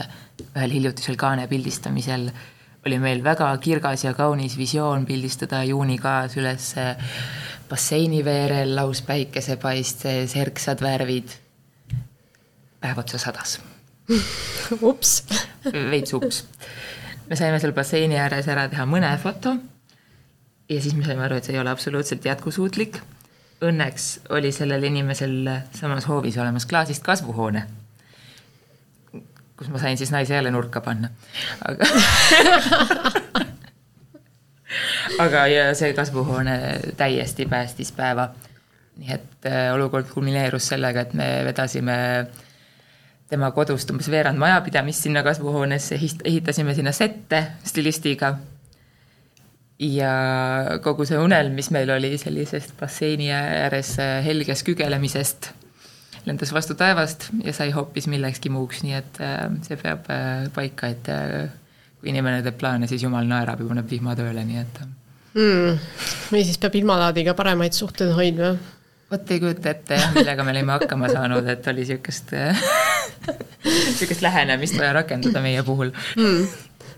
ühel 0.55 0.77
hiljutisel 0.79 1.17
kaane 1.19 1.49
pildistamisel 1.51 2.31
oli 2.87 2.99
meil 3.03 3.23
väga 3.25 3.49
kirgas 3.59 4.05
ja 4.05 4.15
kaunis 4.15 4.57
visioon 4.59 5.07
pildistada 5.07 5.65
juunikaas 5.67 6.37
üles 6.39 6.73
basseini 7.69 8.23
veerel 8.25 8.77
lauspäikesepaist 8.77 10.07
sees, 10.07 10.37
erksad 10.39 10.83
värvid 10.85 11.35
päev 12.81 13.01
otsa 13.03 13.19
sadas 13.19 13.59
ups 14.91 15.17
veits 15.91 16.15
ups. 16.15 16.45
me 17.27 17.39
saime 17.39 17.59
seal 17.59 17.75
basseini 17.75 18.21
ääres 18.23 18.47
ära 18.53 18.69
teha 18.71 18.87
mõne 18.87 19.11
foto 19.23 19.57
ja 20.69 20.81
siis 20.83 20.95
me 20.95 21.05
saime 21.07 21.27
aru, 21.27 21.39
et 21.39 21.47
see 21.47 21.55
ei 21.55 21.61
ole 21.63 21.71
absoluutselt 21.71 22.25
jätkusuutlik. 22.27 22.99
Õnneks 23.67 24.07
oli 24.37 24.51
sellel 24.53 24.85
inimesel 24.85 25.37
samas 25.79 26.09
hoovis 26.11 26.37
olemas 26.43 26.67
klaasist 26.69 27.05
kasvuhoone, 27.07 27.63
kus 29.57 29.69
ma 29.73 29.79
sain 29.83 29.99
siis 29.99 30.13
naise 30.15 30.35
jälle 30.35 30.51
nurka 30.51 30.81
panna, 30.81 31.09
aga 31.69 31.85
aga 35.27 35.47
ja 35.53 35.69
see 35.75 35.93
kasvuhoone 35.97 36.57
täiesti 36.97 37.47
päästis 37.47 37.93
päeva. 37.93 38.29
nii 38.97 39.13
et 39.13 39.47
äh, 39.47 39.75
olukord 39.75 40.07
kulmineerus 40.09 40.69
sellega, 40.69 41.01
et 41.05 41.15
me 41.15 41.45
vedasime 41.45 41.97
äh, 42.21 42.27
tema 43.31 43.51
kodust 43.55 43.91
umbes 43.91 44.09
veerand 44.11 44.39
majapidamist 44.39 45.07
sinna 45.07 45.23
kasvuhoonesse, 45.27 45.99
ehitasime 46.25 46.75
sinna 46.75 46.93
sette 46.95 47.43
stilistiga. 47.67 48.37
ja 49.79 50.11
kogu 50.83 51.05
see 51.05 51.19
unelm, 51.21 51.53
mis 51.53 51.69
meil 51.75 51.91
oli 51.93 52.15
sellisest 52.17 52.73
basseini 52.81 53.29
ääres 53.35 53.97
helges 54.25 54.63
kügelemisest, 54.65 55.51
lendas 56.27 56.53
vastu 56.55 56.77
taevast 56.79 57.29
ja 57.45 57.55
sai 57.57 57.71
hoopis 57.75 58.09
millekski 58.11 58.51
muuks, 58.53 58.83
nii 58.87 58.97
et 58.99 59.21
äh, 59.25 59.47
see 59.67 59.79
peab 59.81 60.09
äh, 60.13 60.47
paika, 60.55 60.91
et 60.93 61.11
äh, 61.13 61.49
kui 62.01 62.13
inimene 62.13 62.43
teeb 62.45 62.59
plaane, 62.61 62.89
siis 62.91 63.05
jumal 63.07 63.29
naerab 63.31 63.63
ja 63.63 63.69
paneb 63.71 63.91
vihma 63.91 64.17
tööle, 64.19 64.45
nii 64.47 64.63
et 64.63 64.81
mm.. 65.37 65.85
või 66.33 66.47
siis 66.47 66.59
peab 66.63 66.79
ilmalaadiga 66.81 67.37
paremaid 67.39 67.77
suhteid 67.77 68.15
hoidma. 68.17 68.57
Vot 69.07 69.29
ei 69.31 69.39
kujuta 69.39 69.71
ette 69.71 70.01
jah, 70.01 70.11
millega 70.17 70.43
me 70.43 70.51
olime 70.51 70.75
hakkama 70.75 71.09
saanud, 71.13 71.47
et 71.53 71.67
oli 71.71 71.85
sihukest 71.87 72.35
sihukest 73.99 74.23
lähenemist 74.23 74.79
vaja 74.79 74.97
rakendada 74.99 75.43
meie 75.45 75.63
puhul. 75.67 75.93
Mm.. 76.19 76.49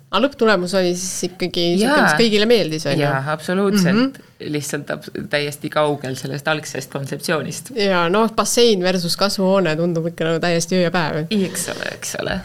Aga 0.08 0.22
lõpptulemus 0.24 0.74
oli 0.78 0.94
siis 0.96 1.28
ikkagi 1.28 1.64
sihuke, 1.76 2.00
mis 2.06 2.16
kõigile 2.22 2.48
meeldis, 2.48 2.86
on 2.88 2.96
ju? 2.96 3.04
jaa, 3.04 3.22
absoluutselt 3.32 3.94
mm, 3.94 4.10
-hmm. 4.16 4.50
lihtsalt 4.54 4.92
täiesti 5.30 5.70
kaugel 5.72 6.16
sellest 6.16 6.48
algsest 6.48 6.92
kontseptsioonist. 6.92 7.72
ja 7.76 8.06
noh, 8.12 8.30
bassein 8.36 8.84
versus 8.84 9.16
kasvuhoone 9.20 9.76
tundub 9.76 10.08
ikka 10.12 10.30
nagu 10.30 10.40
täiesti 10.40 10.78
öö 10.78 10.86
ja 10.86 10.90
päev. 10.94 11.26
eks 11.30 11.68
ole, 11.74 11.90
eks 11.94 12.16
ole 12.22 12.40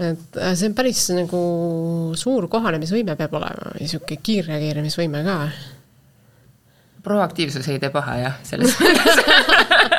et 0.00 0.40
äh, 0.40 0.54
see 0.56 0.70
on 0.70 0.74
päris 0.74 1.04
nagu 1.14 1.42
suur 2.16 2.48
kohanemisvõime 2.48 3.16
peab 3.16 3.36
olema, 3.38 3.74
niisugune 3.78 4.18
kiirreageerimisvõime 4.22 5.22
ka 5.26 5.38
proaktiivsus 7.02 7.68
ei 7.68 7.78
tee 7.80 7.90
paha 7.92 8.16
jah, 8.20 8.40
selles 8.44 8.74
mõttes 8.80 9.22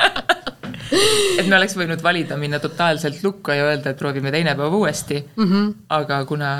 et 1.42 1.50
me 1.50 1.58
oleks 1.58 1.76
võinud 1.78 2.02
valida 2.04 2.38
minna 2.40 2.60
totaalselt 2.62 3.22
lukku 3.24 3.54
ja 3.54 3.70
öelda, 3.70 3.92
et 3.92 3.98
proovime 4.00 4.32
teine 4.34 4.54
päev 4.58 4.74
uuesti 4.78 5.18
mm, 5.22 5.48
-hmm. 5.48 5.72
aga 5.98 6.24
kuna 6.28 6.50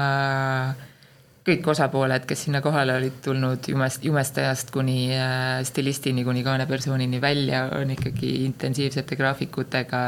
kõik 1.47 1.67
osapooled, 1.73 2.27
kes 2.27 2.45
sinna 2.47 2.61
kohale 2.63 2.95
olid 2.97 3.19
tulnud 3.25 3.67
jumest, 3.69 4.05
jumestajast 4.07 4.71
kuni 4.75 5.11
äh, 5.17 5.63
stilistini 5.67 6.25
kuni 6.25 6.45
kaanepersoonini 6.47 7.21
välja, 7.21 7.65
on 7.79 7.91
ikkagi 7.91 8.45
intensiivsete 8.45 9.17
graafikutega 9.17 10.03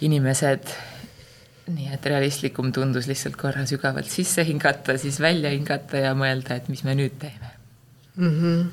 inimesed. 0.00 0.76
nii 1.68 1.90
et 1.92 2.06
realistlikum 2.08 2.70
tundus 2.72 3.06
lihtsalt 3.06 3.34
korra 3.36 3.66
sügavalt 3.68 4.08
sisse 4.08 4.40
hingata, 4.44 4.94
siis 4.98 5.18
välja 5.20 5.50
hingata 5.52 6.00
ja 6.00 6.14
mõelda, 6.16 6.56
et 6.56 6.68
mis 6.72 6.80
me 6.84 6.94
nüüd 6.96 7.18
teeme 7.20 7.50
mm. 8.16 8.30
-hmm. 8.30 8.70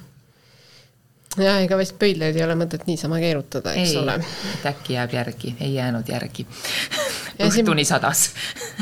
Ja 1.41 1.55
ega 1.63 1.77
vist 1.79 1.95
pöidlaid 1.99 2.37
ei 2.37 2.43
ole 2.45 2.55
mõtet 2.59 2.85
niisama 2.87 3.19
keerutada, 3.21 3.73
eks 3.75 3.93
ei, 3.93 3.99
ole. 4.01 4.17
et 4.53 4.67
äkki 4.71 4.95
jääb 4.95 5.15
järgi, 5.17 5.55
ei 5.59 5.73
jäänud 5.75 6.09
järgi. 6.09 6.45
õhtuni 7.47 7.85
sadas. 7.87 8.29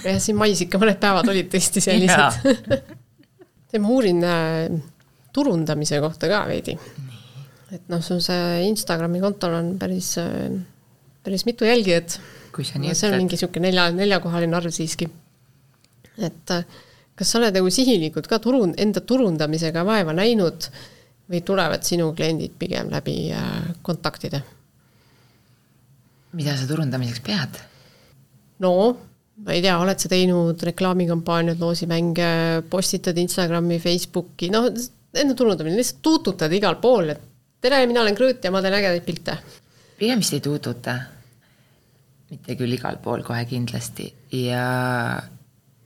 jah, 0.03 0.19
siin 0.21 0.37
mais 0.39 0.61
ikka 0.65 0.81
mõned 0.81 0.99
päevad 1.01 1.31
olid 1.33 1.49
tõesti 1.53 1.83
sellised. 1.83 2.93
ma 3.81 3.89
uurin 3.89 4.21
äh, 4.27 4.69
turundamise 5.33 5.97
kohta 6.03 6.29
ka 6.29 6.43
veidi. 6.49 6.77
et 7.73 7.89
noh, 7.89 8.03
sul 8.05 8.21
see 8.21 8.63
Instagrami 8.67 9.21
kontol 9.23 9.57
on 9.57 9.73
päris, 9.81 10.13
äh, 10.21 10.53
päris 11.25 11.47
mitu 11.49 11.65
jälgijat. 11.65 12.19
see 12.53 13.09
on 13.09 13.17
mingi 13.17 13.33
niisugune 13.33 13.71
nelja, 13.71 13.89
neljakohaline 13.91 14.57
arv 14.57 14.73
siiski. 14.73 15.09
et 16.17 16.51
äh, 16.51 16.65
kas 17.15 17.31
sa 17.31 17.39
oled 17.39 17.55
nagu 17.57 17.69
sihilikult 17.69 18.27
ka 18.29 18.39
turun-, 18.41 18.75
enda 18.77 19.01
turundamisega 19.01 19.85
vaeva 19.85 20.13
näinud 20.13 20.69
või 21.29 21.41
tulevad 21.45 21.85
sinu 21.87 22.11
kliendid 22.17 22.57
pigem 22.59 22.91
läbi 22.93 23.31
äh, 23.31 23.71
kontaktide? 23.81 24.43
mida 26.33 26.55
sa 26.57 26.67
turundamiseks 26.67 27.21
pead? 27.23 27.59
no 28.63 28.73
ma 29.43 29.53
ei 29.55 29.63
tea, 29.65 29.75
oled 29.81 29.99
sa 29.99 30.09
teinud 30.11 30.61
reklaamikampaaniaid, 30.69 31.61
loosimänge, 31.61 32.27
postitad 32.69 33.17
Instagrami, 33.17 33.79
Facebooki, 33.81 34.51
noh, 34.53 34.67
enda 34.69 35.37
turundamine, 35.37 35.79
lihtsalt 35.79 36.03
tuututad 36.05 36.53
igal 36.53 36.77
pool, 36.81 37.09
et 37.15 37.23
tere, 37.63 37.81
mina 37.89 38.03
olen 38.03 38.17
Krõõt 38.17 38.45
ja 38.45 38.51
ma 38.53 38.61
teen 38.61 38.77
ägedaid 38.77 39.05
pilte. 39.07 39.37
pigem 39.97 40.21
vist 40.21 40.37
ei 40.37 40.43
tuututa. 40.43 40.99
mitte 42.33 42.55
küll 42.57 42.73
igal 42.73 42.97
pool 43.01 43.21
kohe 43.25 43.43
kindlasti 43.45 44.07
ja 44.33 44.63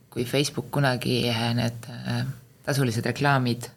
kui 0.09 0.23
Facebook 0.25 0.69
kunagi 0.71 1.23
need 1.55 1.89
äh, 1.91 2.21
tasulised 2.63 3.05
reklaamid 3.05 3.67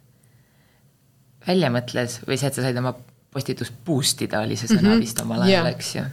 välja 1.47 1.71
mõtles 1.73 2.19
või 2.27 2.37
see, 2.37 2.51
et 2.51 2.57
sa 2.57 2.65
said 2.65 2.77
oma 2.81 2.93
postitust 3.31 3.75
boost 3.85 4.21
ida, 4.25 4.41
oli 4.45 4.57
see 4.59 4.69
sõna 4.69 4.81
mm 4.81 4.93
-hmm. 4.93 5.05
vist 5.05 5.21
omal 5.23 5.45
ajal 5.45 5.65
yeah., 5.65 5.71
eks 5.71 5.95
ju. 5.95 6.03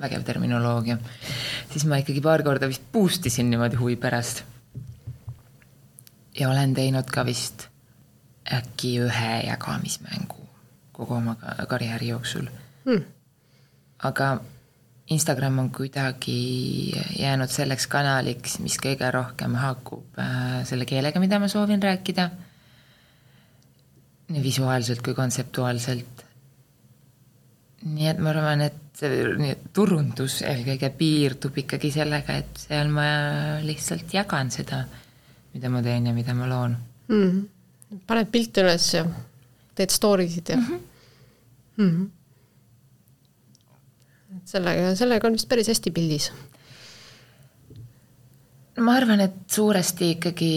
vägev 0.00 0.24
terminoloogia. 0.26 0.98
siis 1.72 1.84
ma 1.84 1.96
ikkagi 2.02 2.20
paar 2.20 2.42
korda 2.42 2.68
vist 2.68 2.82
boost 2.92 3.26
isin 3.26 3.50
niimoodi 3.50 3.76
huvi 3.76 3.96
pärast. 3.96 4.44
ja 6.38 6.50
olen 6.50 6.74
teinud 6.74 7.10
ka 7.10 7.24
vist 7.24 7.68
äkki 8.52 8.98
ühe 9.00 9.42
jagamismängu 9.46 10.48
kogu 10.92 11.14
oma 11.14 11.36
karjääri 11.68 12.08
jooksul 12.08 12.46
mm.. 12.84 13.04
aga 13.98 14.40
Instagram 15.10 15.58
on 15.58 15.70
kuidagi 15.70 16.92
jäänud 17.18 17.50
selleks 17.50 17.86
kanaliks, 17.86 18.58
mis 18.62 18.78
kõige 18.80 19.10
rohkem 19.12 19.54
haakub 19.58 20.18
äh, 20.18 20.62
selle 20.68 20.86
keelega, 20.88 21.20
mida 21.20 21.40
ma 21.42 21.48
soovin 21.52 21.82
rääkida. 21.82 22.30
Nii 24.32 24.42
visuaalselt 24.44 25.02
kui 25.04 25.14
kontseptuaalselt. 25.14 26.24
nii 27.82 28.08
et 28.08 28.20
ma 28.22 28.30
arvan, 28.30 28.60
et 28.68 28.80
see 28.94 29.54
turundus 29.74 30.40
eelkõige 30.46 30.92
piirdub 30.98 31.56
ikkagi 31.64 31.90
sellega, 31.90 32.36
et 32.38 32.64
seal 32.68 32.92
ma 32.94 33.06
lihtsalt 33.64 34.14
jagan 34.14 34.52
seda, 34.54 34.84
mida 35.54 35.70
ma 35.72 35.82
teen 35.82 36.06
ja 36.06 36.14
mida 36.14 36.34
ma 36.38 36.48
loon 36.48 36.76
mm. 37.08 37.28
-hmm. 37.28 38.00
paned 38.06 38.30
pilte 38.30 38.62
üles 38.62 38.88
ja 38.94 39.04
teed 39.74 39.90
story 39.90 40.28
sid 40.28 40.48
ja 40.48 40.56
mm. 40.56 40.66
-hmm. 40.66 40.80
Mm 41.82 41.90
-hmm 41.90 42.10
sellega, 44.44 44.94
sellega 44.98 45.28
on 45.28 45.36
vist 45.38 45.48
päris 45.50 45.70
hästi 45.72 45.92
pildis. 45.94 46.30
Ma 48.80 48.94
arvan, 48.96 49.20
et 49.20 49.34
suuresti 49.52 50.12
ikkagi 50.16 50.52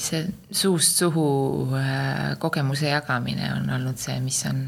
see 0.00 0.22
suust 0.62 1.02
suhu 1.02 1.24
äh, 1.76 2.38
kogemuse 2.40 2.88
jagamine 2.88 3.50
on 3.58 3.68
olnud 3.76 4.00
see, 4.00 4.16
mis 4.24 4.40
on, 4.48 4.62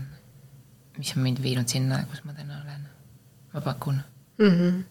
mis 0.99 1.15
on 1.17 1.25
mind 1.25 1.41
viinud 1.45 1.73
sinna, 1.73 2.03
kus 2.11 2.25
ma 2.27 2.37
täna 2.37 2.61
olen. 2.61 2.87
ma 3.55 3.61
pakun 3.65 4.01
mm. 4.39 4.51
-hmm. 4.59 4.83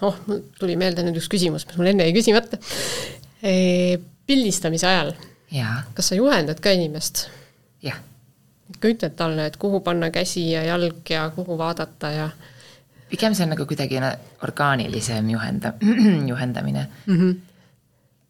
oh, 0.00 0.18
mul 0.26 0.42
tuli 0.58 0.76
meelde 0.76 1.04
nüüd 1.06 1.16
üks 1.20 1.30
küsimus, 1.32 1.66
mis 1.66 1.80
mul 1.80 1.92
enne 1.94 2.08
jäi 2.08 2.16
küsimata 2.18 2.60
e,. 3.42 3.98
pildistamise 4.26 4.86
ajal, 4.86 5.14
kas 5.94 6.12
sa 6.12 6.14
juhendad 6.20 6.60
ka 6.60 6.70
inimest? 6.76 7.28
jah. 7.82 7.96
ikka 8.76 8.92
ütled 8.92 9.16
talle, 9.16 9.46
et 9.46 9.56
kuhu 9.56 9.80
panna 9.80 10.10
käsi 10.12 10.50
ja 10.50 10.66
jalg 10.68 11.08
ja 11.10 11.30
kuhu 11.32 11.56
vaadata 11.58 12.12
ja 12.12 12.30
pigem 13.12 13.36
see 13.36 13.44
on 13.44 13.52
nagu 13.52 13.66
kuidagi 13.68 14.00
orgaanilisem 14.46 15.30
juhenda, 15.34 15.74
juhendamine 16.30 16.86
mm. 17.06 17.18
-hmm. 17.18 17.36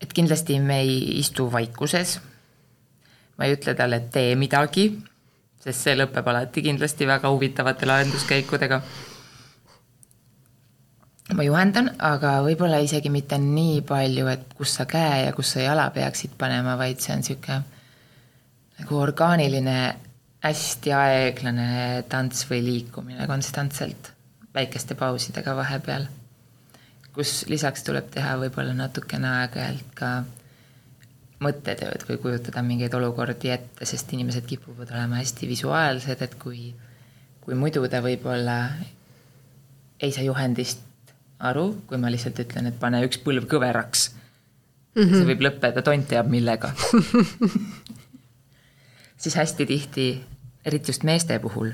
et 0.01 0.13
kindlasti 0.13 0.59
me 0.61 0.81
ei 0.81 1.19
istu 1.19 1.53
vaikuses. 1.53 2.21
ma 3.39 3.45
ei 3.45 3.55
ütle 3.57 3.75
talle, 3.75 3.97
et 3.97 4.11
tee 4.11 4.35
midagi, 4.37 4.91
sest 5.65 5.87
see 5.87 5.95
lõpeb 5.97 6.29
alati 6.29 6.63
kindlasti 6.63 7.07
väga 7.07 7.31
huvitavate 7.31 7.87
lahenduskäikudega. 7.87 8.83
ma 11.35 11.43
juhendan, 11.43 11.91
aga 11.99 12.41
võib-olla 12.45 12.83
isegi 12.85 13.11
mitte 13.11 13.39
nii 13.39 13.83
palju, 13.83 14.27
et 14.27 14.55
kus 14.59 14.75
sa 14.75 14.87
käe 14.87 15.25
ja 15.27 15.33
kus 15.33 15.53
sa 15.53 15.61
jala 15.61 15.91
peaksid 15.91 16.35
panema, 16.39 16.77
vaid 16.77 17.01
see 17.01 17.15
on 17.15 17.23
niisugune 17.23 17.63
nagu 18.81 18.99
orgaaniline, 18.99 19.77
hästi 20.43 20.93
aeglane 20.93 22.03
tants 22.11 22.49
või 22.51 22.65
liikumine 22.67 23.27
konstantselt, 23.31 24.12
väikeste 24.55 24.95
pausidega 24.95 25.57
vahepeal. 25.57 26.07
kus 27.13 27.45
lisaks 27.49 27.83
tuleb 27.85 28.07
teha 28.11 28.39
võib-olla 28.41 28.73
natukene 28.73 29.29
aeg-ajalt 29.29 29.91
ka 29.95 30.13
mõttetööd 31.43 32.07
või 32.09 32.17
kujutada 32.23 32.63
mingeid 32.65 32.95
olukordi 32.95 33.51
ette, 33.53 33.85
sest 33.89 34.13
inimesed 34.17 34.47
kipuvad 34.49 34.91
olema 34.95 35.21
hästi 35.21 35.49
visuaalsed, 35.51 36.23
et 36.25 36.35
kui, 36.41 36.71
kui 37.45 37.59
muidu 37.59 37.85
ta 37.93 38.01
võib-olla 38.05 38.57
ei 40.01 40.13
saa 40.15 40.25
juhendist 40.25 40.81
aru, 41.43 41.67
kui 41.87 42.01
ma 42.01 42.11
lihtsalt 42.13 42.41
ütlen, 42.45 42.71
et 42.71 42.79
pane 42.81 43.03
üks 43.07 43.21
põlv 43.23 43.49
kõveraks 43.51 44.09
mm. 44.95 45.03
-hmm. 45.03 45.15
see 45.17 45.31
võib 45.33 45.47
lõppeda 45.49 45.83
tont 45.85 46.09
teab 46.09 46.31
millega 46.31 46.73
siis 49.23 49.37
hästi 49.39 49.67
tihti, 49.67 50.07
eriti 50.65 50.95
just 50.95 51.05
meeste 51.07 51.39
puhul, 51.43 51.73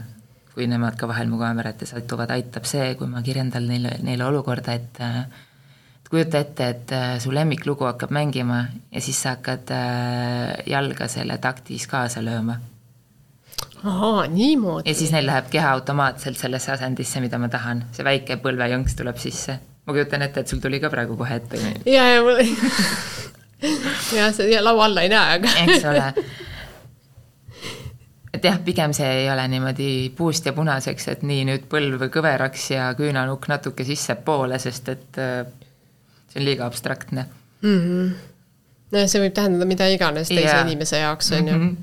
kui 0.58 0.66
nemad 0.66 0.96
ka 0.98 1.06
vahel 1.06 1.28
mu 1.30 1.38
kaamerate 1.38 1.86
satuvad, 1.86 2.32
aitab 2.34 2.64
see, 2.66 2.96
kui 2.98 3.06
ma 3.06 3.22
kirjeldan 3.22 3.68
neile, 3.70 3.92
neile 4.02 4.26
olukorda, 4.26 4.74
et 4.74 4.98
et 4.98 6.10
kujuta 6.10 6.40
ette, 6.42 6.66
et 6.72 6.92
äh, 6.96 7.12
su 7.22 7.30
lemmiklugu 7.30 7.86
hakkab 7.86 8.10
mängima 8.16 8.64
ja 8.90 9.00
siis 9.04 9.20
sa 9.22 9.36
hakkad 9.36 9.70
äh, 9.76 10.64
jalga 10.66 11.06
selle 11.12 11.38
taktis 11.38 11.86
kaasa 11.86 12.24
lööma 12.24 12.56
ahaa, 13.84 14.26
niimoodi. 14.26 14.90
ja 14.90 14.94
siis 14.98 15.12
neil 15.14 15.26
läheb 15.30 15.46
keha 15.52 15.70
automaatselt 15.76 16.40
sellesse 16.40 16.72
asendisse, 16.74 17.22
mida 17.22 17.38
ma 17.38 17.50
tahan, 17.52 17.84
see 17.94 18.06
väike 18.06 18.40
põlvejõnks 18.42 18.98
tuleb 18.98 19.22
sisse. 19.22 19.58
ma 19.86 19.94
kujutan 19.94 20.26
ette, 20.26 20.42
et 20.42 20.50
sul 20.50 20.64
tuli 20.64 20.80
ka 20.82 20.90
praegu 20.90 21.16
kohe 21.16 21.38
ette. 21.38 21.62
ja, 21.86 22.10
ja 22.16 22.26
mul 22.26 22.42
jah, 24.18 24.34
see 24.34 24.50
ja 24.52 24.64
laua 24.64 24.88
alla 24.90 25.06
ei 25.06 25.12
näe, 25.14 25.38
aga 25.38 25.56
eks 25.64 25.88
ole. 25.92 26.12
Et 28.38 28.46
jah, 28.46 28.58
pigem 28.64 28.94
see 28.96 29.08
ei 29.22 29.26
ole 29.32 29.44
niimoodi 29.50 29.90
puust 30.16 30.46
ja 30.46 30.54
punaseks, 30.56 31.08
et 31.14 31.26
nii 31.26 31.44
nüüd 31.48 31.66
põlv 31.70 32.06
kõveraks 32.14 32.70
ja 32.74 32.88
küünanukk 32.98 33.50
natuke 33.50 33.86
sissepoole, 33.88 34.60
sest 34.62 34.92
et 34.94 35.20
äh, 35.22 35.42
see 36.30 36.40
on 36.40 36.46
liiga 36.46 36.66
abstraktne 36.68 37.26
mm. 37.62 37.78
-hmm. 37.82 38.16
no 38.94 39.04
see 39.06 39.22
võib 39.26 39.36
tähendada 39.36 39.68
mida 39.68 39.90
iganes 39.90 40.30
teise 40.30 40.46
yeah. 40.46 40.64
inimese 40.66 41.04
jaoks, 41.04 41.32
on 41.32 41.52
ju 41.52 41.60
-hmm 41.60 41.76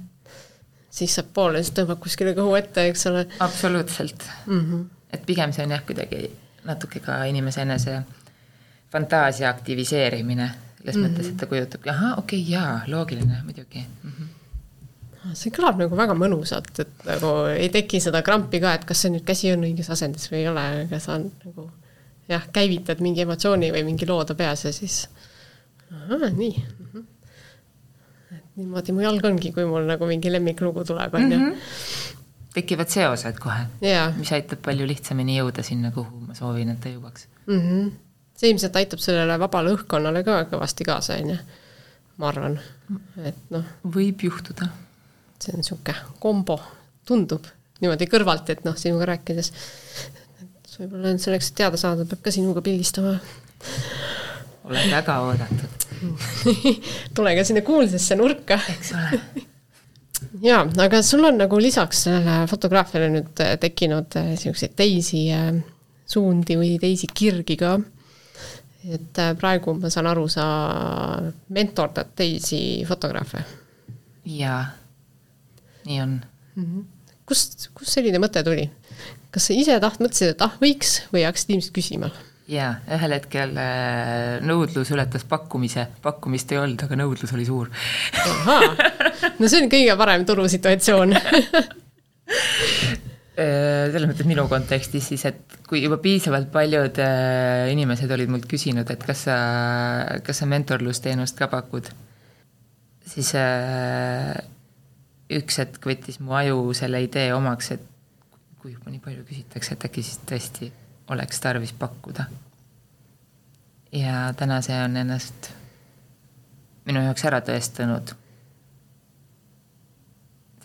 sissepoole, 0.95 1.59
siis 1.63 1.75
tõmbab 1.75 1.99
kuskile 1.99 2.31
kõhu 2.37 2.53
ette, 2.55 2.85
eks 2.89 3.07
ole. 3.09 3.25
absoluutselt 3.43 4.23
mm. 4.45 4.59
-hmm. 4.59 4.85
et 5.13 5.25
pigem 5.25 5.51
see 5.51 5.65
on 5.65 5.73
jah, 5.75 5.83
kuidagi 5.83 6.29
natuke 6.63 7.01
ka 7.03 7.23
inimese 7.29 7.61
enese 7.61 7.97
fantaasia 8.91 9.49
aktiviseerimine, 9.49 10.49
selles 10.77 10.95
mm 10.95 11.03
-hmm. 11.03 11.09
mõttes, 11.09 11.29
et 11.29 11.37
ta 11.37 11.45
kujutabki, 11.51 11.89
ahah, 11.89 12.17
okei 12.19 12.41
okay,, 12.41 12.51
jaa, 12.53 12.81
loogiline, 12.87 13.41
muidugi 13.43 13.83
mm. 14.03 14.11
-hmm 14.11 14.34
see 15.33 15.53
kõlab 15.55 15.79
nagu 15.81 15.97
väga 15.97 16.13
mõnusalt, 16.17 16.73
et 16.83 17.07
nagu 17.07 17.33
ei 17.53 17.71
teki 17.73 17.99
seda 18.03 18.21
krampi 18.25 18.61
ka, 18.63 18.75
et 18.77 18.85
kas 18.85 19.05
see 19.05 19.13
nüüd 19.13 19.25
käsi 19.25 19.51
on 19.53 19.65
õiges 19.65 19.89
asendis 19.95 20.29
või 20.31 20.43
ei 20.43 20.51
ole, 20.51 20.65
aga 20.85 20.99
sa 21.01 21.17
nagu 21.17 21.69
jah, 22.29 22.45
käivitad 22.53 23.01
mingi 23.01 23.25
emotsiooni 23.25 23.71
või 23.73 23.83
mingi 23.87 24.07
loo 24.09 24.23
ta 24.25 24.37
peas 24.37 24.65
ja 24.67 24.73
siis 24.75 25.05
ahah, 25.89 26.31
nii 26.31 26.53
mm. 26.53 26.87
-hmm 26.93 27.11
niimoodi 28.55 28.95
mu 28.95 29.03
jalg 29.03 29.25
ongi, 29.27 29.51
kui 29.55 29.65
mul 29.67 29.87
nagu 29.89 30.07
mingi 30.09 30.31
lemmiklugu 30.31 30.85
tuleb, 30.87 31.13
on 31.17 31.31
ju. 31.31 31.39
Mhm. 31.39 31.57
tekivad 32.55 32.87
seosed 32.87 33.35
kohe 33.43 33.65
yeah., 33.83 34.13
mis 34.15 34.31
aitab 34.31 34.61
palju 34.63 34.85
lihtsamini 34.87 35.33
jõuda 35.35 35.63
sinna, 35.67 35.89
kuhu 35.91 36.21
ma 36.23 36.35
soovin, 36.37 36.69
et 36.71 36.79
ta 36.79 36.87
jõuaks 36.87 37.27
mm. 37.47 37.59
-hmm. 37.59 37.89
see 38.39 38.53
ilmselt 38.53 38.79
aitab 38.79 39.03
sellele 39.03 39.35
vabale 39.39 39.73
õhkkonnale 39.75 40.23
ka 40.23 40.37
kõvasti 40.53 40.87
kaasa, 40.87 41.17
on 41.19 41.33
ju, 41.33 41.37
ma 42.17 42.29
arvan, 42.31 42.55
et 43.19 43.51
noh. 43.51 43.67
võib 43.83 44.23
juhtuda. 44.29 44.69
See 45.41 45.53
on 45.53 45.61
niisugune 45.61 45.95
kombo, 46.23 46.59
tundub 47.07 47.47
niimoodi 47.81 48.07
kõrvalt, 48.09 48.49
et 48.53 48.63
noh, 48.65 48.77
sinuga 48.79 49.09
rääkides, 49.11 49.51
et 50.41 50.77
võib-olla 50.79 51.15
selleks, 51.21 51.51
et 51.51 51.59
teada 51.59 51.79
saada, 51.79 52.07
peab 52.09 52.23
ka 52.23 52.33
sinuga 52.33 52.63
pildistama 52.65 53.17
oled 54.65 54.91
väga 54.91 55.17
oodatud 55.25 55.83
tule 57.15 57.35
ka 57.37 57.43
sinna 57.47 57.61
kuulsasse 57.65 58.17
nurka. 58.17 58.57
eks 58.73 58.93
ole 58.95 59.19
jaa, 60.47 60.63
aga 60.85 61.01
sul 61.05 61.25
on 61.27 61.37
nagu 61.43 61.59
lisaks 61.61 62.05
sellele 62.07 62.45
fotograafiale 62.49 63.09
nüüd 63.13 63.43
äh, 63.43 63.55
tekkinud 63.61 64.17
niisuguseid 64.31 64.73
äh, 64.73 64.77
teisi 64.83 65.25
äh, 65.33 65.51
suundi 66.05 66.57
või 66.59 66.75
teisi 66.81 67.09
kirgi 67.13 67.57
ka. 67.59 67.75
et 68.85 69.21
praegu 69.39 69.73
ma 69.79 69.89
saan 69.89 70.07
aru, 70.11 70.27
sa 70.29 70.45
mentordad 71.49 72.13
teisi 72.15 72.85
fotograafe. 72.87 73.43
jaa, 74.25 74.61
nii 75.85 76.01
on 76.01 76.15
mm. 76.55 76.63
-hmm. 76.63 76.85
kust, 77.25 77.69
kust 77.73 77.91
selline 77.97 78.21
mõte 78.21 78.43
tuli? 78.45 78.69
kas 79.35 79.49
sa 79.49 79.57
ise 79.57 79.75
taht-, 79.83 79.99
mõtlesid, 79.99 80.35
et 80.35 80.45
ah, 80.45 80.53
võiks 80.61 81.01
või 81.11 81.25
hakkasid 81.27 81.49
inimesed 81.51 81.75
küsima? 81.75 82.11
jaa, 82.51 82.75
ühel 82.97 83.15
hetkel 83.17 83.55
äh, 83.57 84.37
nõudlus 84.45 84.91
ületas 84.93 85.25
pakkumise, 85.29 85.87
pakkumist 86.03 86.51
ei 86.53 86.59
olnud, 86.61 86.83
aga 86.85 86.99
nõudlus 86.99 87.33
oli 87.33 87.45
suur. 87.47 87.71
no 89.39 89.49
see 89.49 89.63
on 89.63 89.71
kõige 89.71 89.95
parem 89.97 90.25
turusituatsioon 90.29 91.15
äh, 91.17 91.25
selles 93.35 94.07
mõttes 94.11 94.29
minu 94.29 94.45
kontekstis 94.51 95.09
siis, 95.09 95.25
et 95.31 95.57
kui 95.65 95.81
juba 95.83 95.97
piisavalt 96.03 96.51
paljud 96.53 97.01
äh, 97.01 97.73
inimesed 97.73 98.13
olid 98.13 98.29
mult 98.31 98.45
küsinud, 98.49 98.87
et 98.93 99.03
kas 99.09 99.25
sa, 99.25 99.37
kas 100.25 100.43
sa 100.43 100.49
mentorlusteenust 100.49 101.41
ka 101.41 101.49
pakud, 101.49 101.89
siis 103.09 103.33
üks 105.29 105.59
hetk 105.61 105.85
võttis 105.85 106.19
mu 106.19 106.35
aju 106.37 106.73
selle 106.77 107.01
idee 107.03 107.33
omaks, 107.33 107.71
et 107.71 107.85
kui 108.61 108.73
juba 108.73 108.91
nii 108.91 109.01
palju 109.03 109.25
küsitakse, 109.25 109.73
et 109.73 109.85
äkki 109.87 110.03
siis 110.03 110.19
tõesti 110.25 110.71
oleks 111.13 111.39
tarvis 111.41 111.73
pakkuda. 111.73 112.25
ja 113.91 114.33
täna 114.37 114.61
see 114.61 114.77
on 114.83 114.97
ennast 114.97 115.49
minu 116.85 117.01
jaoks 117.05 117.25
ära 117.25 117.41
tõestanud 117.41 118.13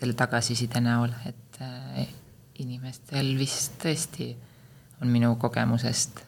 selle 0.01 0.13
tagasiside 0.17 0.81
näol, 0.81 1.13
et 1.29 1.61
äh, 1.61 2.07
inimestel 2.61 3.35
vist 3.37 3.77
tõesti 3.81 4.31
on 5.01 5.09
minu 5.13 5.35
kogemusest 5.41 6.23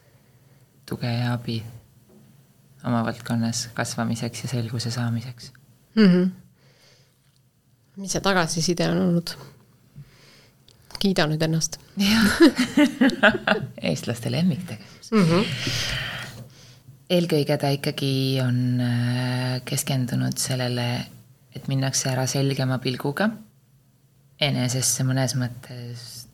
tuge 0.86 1.10
ja 1.10 1.32
abi 1.34 1.58
oma 2.84 3.02
valdkonnas 3.06 3.68
kasvamiseks 3.74 4.44
ja 4.44 4.48
selguse 4.48 4.90
saamiseks 4.90 5.52
mm. 5.96 6.04
-hmm. 6.04 6.30
Mis 7.96 8.14
see 8.14 8.24
tagasiside 8.24 8.88
on 8.90 9.02
olnud? 9.08 9.34
kiida 11.04 11.26
nüüd 11.28 11.42
ennast. 11.44 11.78
eestlaste 13.90 14.32
lemmiktegevus 14.32 15.10
mm. 15.12 15.24
-hmm. 15.28 15.44
eelkõige 17.16 17.58
ta 17.60 17.70
ikkagi 17.74 18.40
on 18.42 18.80
äh, 18.80 19.60
keskendunud 19.68 20.40
sellele, 20.40 20.88
et 21.54 21.68
minnakse 21.68 22.08
ära 22.10 22.26
selgema 22.30 22.78
pilguga 22.82 23.28
enesesse 24.40 25.04
mõnes 25.06 25.36
mõttes 25.38 26.24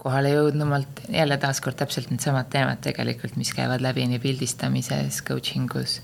kohale 0.00 0.30
jõudnumalt, 0.32 1.02
jälle 1.12 1.36
taaskord 1.40 1.76
täpselt 1.76 2.08
needsamad 2.10 2.48
teemad 2.52 2.80
tegelikult, 2.80 3.36
mis 3.36 3.52
käivad 3.52 3.82
läbi 3.84 4.06
nii 4.08 4.20
pildistamises, 4.22 5.20
coaching 5.26 5.74
us. 5.76 6.00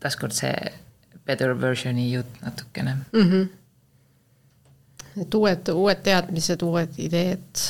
taaskord 0.00 0.34
see 0.36 0.72
better 1.26 1.54
version'i 1.60 2.10
jutt 2.12 2.40
natukene 2.42 2.96
mm. 3.12 3.28
-hmm 3.28 3.61
et 5.20 5.34
uued, 5.34 5.72
uued 5.74 6.02
teadmised, 6.04 6.62
uued 6.64 6.98
ideed, 7.02 7.64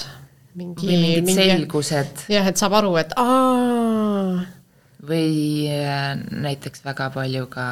mingi, 0.58 0.86
mingid 0.86 1.26
mingi, 1.26 1.36
selgused. 1.38 2.26
jah, 2.32 2.48
et 2.48 2.60
saab 2.60 2.76
aru, 2.82 2.94
et 3.00 3.14
aa. 3.20 4.44
või 5.08 5.70
äh, 5.72 6.12
näiteks 6.16 6.84
väga 6.86 7.10
palju 7.14 7.48
ka 7.52 7.66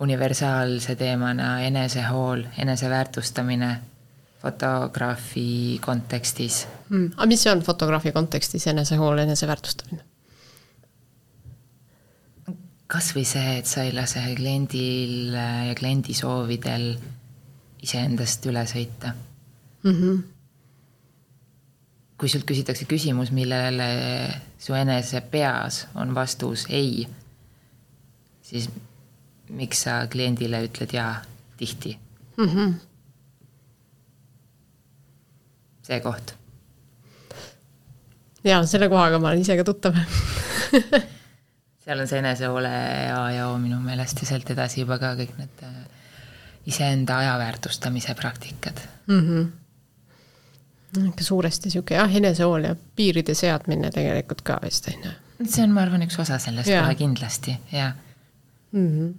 universaalse 0.00 0.96
teemana 0.96 1.58
enesehool, 1.66 2.46
eneseväärtustamine 2.58 3.72
fotograafi 4.40 5.78
kontekstis 5.84 6.62
mm.. 6.88 7.10
aga 7.18 7.26
mis 7.28 7.42
see 7.44 7.52
on 7.52 7.60
fotograafi 7.64 8.12
kontekstis, 8.16 8.66
enesehool, 8.72 9.20
eneseväärtustamine? 9.26 10.06
kas 12.90 13.12
või 13.14 13.22
see, 13.28 13.58
et 13.60 13.68
sa 13.70 13.84
ei 13.86 13.92
lase 13.94 14.22
kliendil 14.34 15.36
ja 15.36 15.74
kliendi 15.78 16.16
soovidel 16.16 16.94
iseendast 17.82 18.46
üle 18.46 18.62
sõita 18.68 19.14
mm. 19.82 19.90
-hmm. 19.94 20.20
kui 22.20 22.28
sult 22.28 22.44
küsitakse 22.48 22.84
küsimus, 22.84 23.30
millele 23.32 23.88
su 24.58 24.74
enese 24.76 25.20
peas 25.20 25.86
on 25.94 26.14
vastus 26.14 26.66
ei, 26.68 27.08
siis 28.42 28.68
miks 29.50 29.82
sa 29.86 30.06
kliendile 30.10 30.64
ütled 30.68 30.92
jaa 30.94 31.14
tihti 31.56 31.98
mm? 32.36 32.48
-hmm. 32.48 32.74
see 35.82 36.00
koht. 36.00 36.34
jaa, 38.44 38.66
selle 38.66 38.88
kohaga 38.88 39.18
ma 39.18 39.28
olen 39.28 39.40
ise 39.40 39.56
ka 39.56 39.64
tuttav 39.64 39.96
seal 41.84 42.00
on 42.00 42.08
see 42.08 42.18
enesehoole 42.18 42.70
A 43.16 43.30
ja 43.34 43.48
O 43.48 43.58
minu 43.58 43.80
meelest 43.80 44.20
ja 44.22 44.26
sealt 44.26 44.50
edasi 44.50 44.84
juba 44.84 44.98
ka 45.02 45.14
kõik 45.18 45.32
need 45.40 45.64
äh, 45.66 45.79
iseenda 46.66 47.18
aja 47.18 47.38
väärtustamise 47.38 48.14
praktikad 48.14 48.80
mm. 49.06 49.20
-hmm. 49.20 51.06
ikka 51.08 51.24
suuresti 51.24 51.68
niisugune 51.68 51.96
jah, 51.96 52.16
enesehool 52.16 52.64
ja 52.64 52.76
piiride 52.96 53.34
seadmine 53.34 53.90
tegelikult 53.90 54.42
ka 54.42 54.60
vist, 54.62 54.88
on 54.88 55.04
ju. 55.04 55.16
see 55.46 55.64
on, 55.64 55.72
ma 55.72 55.82
arvan, 55.82 56.02
üks 56.02 56.20
osa 56.20 56.38
sellest 56.38 56.68
kohe 56.70 56.94
kindlasti, 56.94 57.56
jah 57.72 57.92
mm. 58.72 58.88
-hmm 58.88 59.14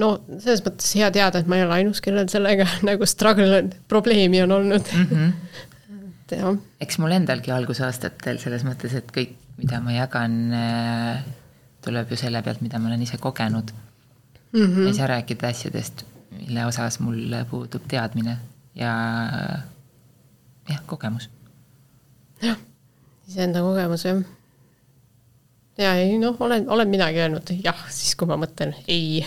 no 0.00 0.10
selles 0.42 0.62
mõttes 0.66 0.92
hea 0.98 1.08
teada, 1.14 1.40
et 1.40 1.46
ma 1.50 1.58
ei 1.58 1.64
ole 1.66 1.78
ainus, 1.80 2.02
kellel 2.04 2.28
sellega 2.32 2.66
nagu 2.88 3.06
struggle 3.08 3.60
on, 3.60 3.72
probleemi 3.88 4.42
on 4.42 4.52
olnud 4.58 4.92
mm. 4.92 5.06
-hmm. 5.10 5.32
et 6.26 6.38
jah. 6.38 6.58
eks 6.80 6.98
mul 7.02 7.16
endalgi 7.16 7.54
algusaastatel 7.54 8.40
selles 8.42 8.66
mõttes, 8.66 8.96
et 8.98 9.12
kõik, 9.14 9.36
mida 9.60 9.80
ma 9.80 9.94
jagan, 9.96 10.36
äh, 10.52 11.24
tuleb 11.84 12.10
ju 12.10 12.20
selle 12.20 12.42
pealt, 12.42 12.60
mida 12.60 12.78
ma 12.82 12.90
olen 12.90 13.02
ise 13.02 13.18
kogenud 13.22 13.72
mm. 14.52 14.66
-hmm. 14.66 14.86
ei 14.86 14.94
saa 14.94 15.06
rääkida 15.06 15.48
asjadest, 15.48 16.04
mille 16.36 16.66
osas 16.66 17.00
mul 17.00 17.34
puudub 17.50 17.84
teadmine 17.88 18.38
ja 18.76 18.92
jah, 20.68 20.80
kogemus. 20.86 21.30
jah, 22.42 22.58
iseenda 23.28 23.64
kogemus 23.64 24.04
jah 24.04 24.22
ja 25.78 25.94
ei 25.94 26.18
noh, 26.18 26.36
olen, 26.40 26.68
olen 26.70 26.88
midagi 26.88 27.20
öelnud 27.20 27.52
jah, 27.64 27.86
siis 27.92 28.16
kui 28.16 28.28
ma 28.28 28.38
mõtlen 28.40 28.74
ei. 28.88 29.24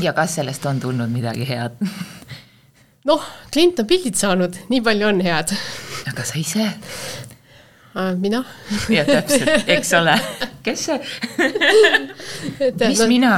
ja 0.00 0.14
kas 0.16 0.38
sellest 0.38 0.66
on 0.66 0.80
tulnud 0.80 1.12
midagi 1.12 1.48
head? 1.48 1.76
noh, 3.08 3.26
klient 3.52 3.82
on 3.82 3.88
pildid 3.90 4.16
saanud, 4.20 4.56
nii 4.72 4.80
palju 4.84 5.10
on 5.10 5.20
head. 5.24 5.52
aga 6.08 6.24
sa 6.24 6.40
ise? 6.40 6.70
mina. 8.20 8.44
jah, 8.88 9.08
täpselt, 9.08 9.68
eks 9.76 9.92
ole, 10.00 10.16
kes 10.64 10.86
see 10.88 11.00
mis 12.88 13.02
no, 13.02 13.10
mina? 13.10 13.34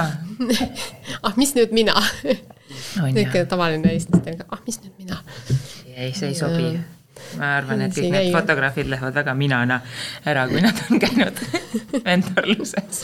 ah, 1.26 1.36
mis 1.36 1.54
nüüd 1.58 1.74
mina? 1.76 1.94
niisugune 2.32 3.46
tavaline 3.50 3.94
eestlaste, 3.94 4.38
ah, 4.48 4.64
mis 4.66 4.80
nüüd 4.82 4.98
mina? 4.98 5.22
ei, 5.94 6.12
see 6.16 6.32
ei 6.32 6.38
sobi 6.38 6.74
ma 7.38 7.56
arvan, 7.58 7.82
et 7.86 7.94
kõik 7.94 8.08
need 8.10 8.28
käi. 8.28 8.32
fotograafid 8.34 8.88
lähevad 8.92 9.16
väga 9.16 9.34
minana 9.38 9.78
ära, 10.28 10.46
kui 10.50 10.62
nad 10.64 10.78
on 10.88 11.00
käinud 11.02 11.42
mentorluses. 12.06 13.02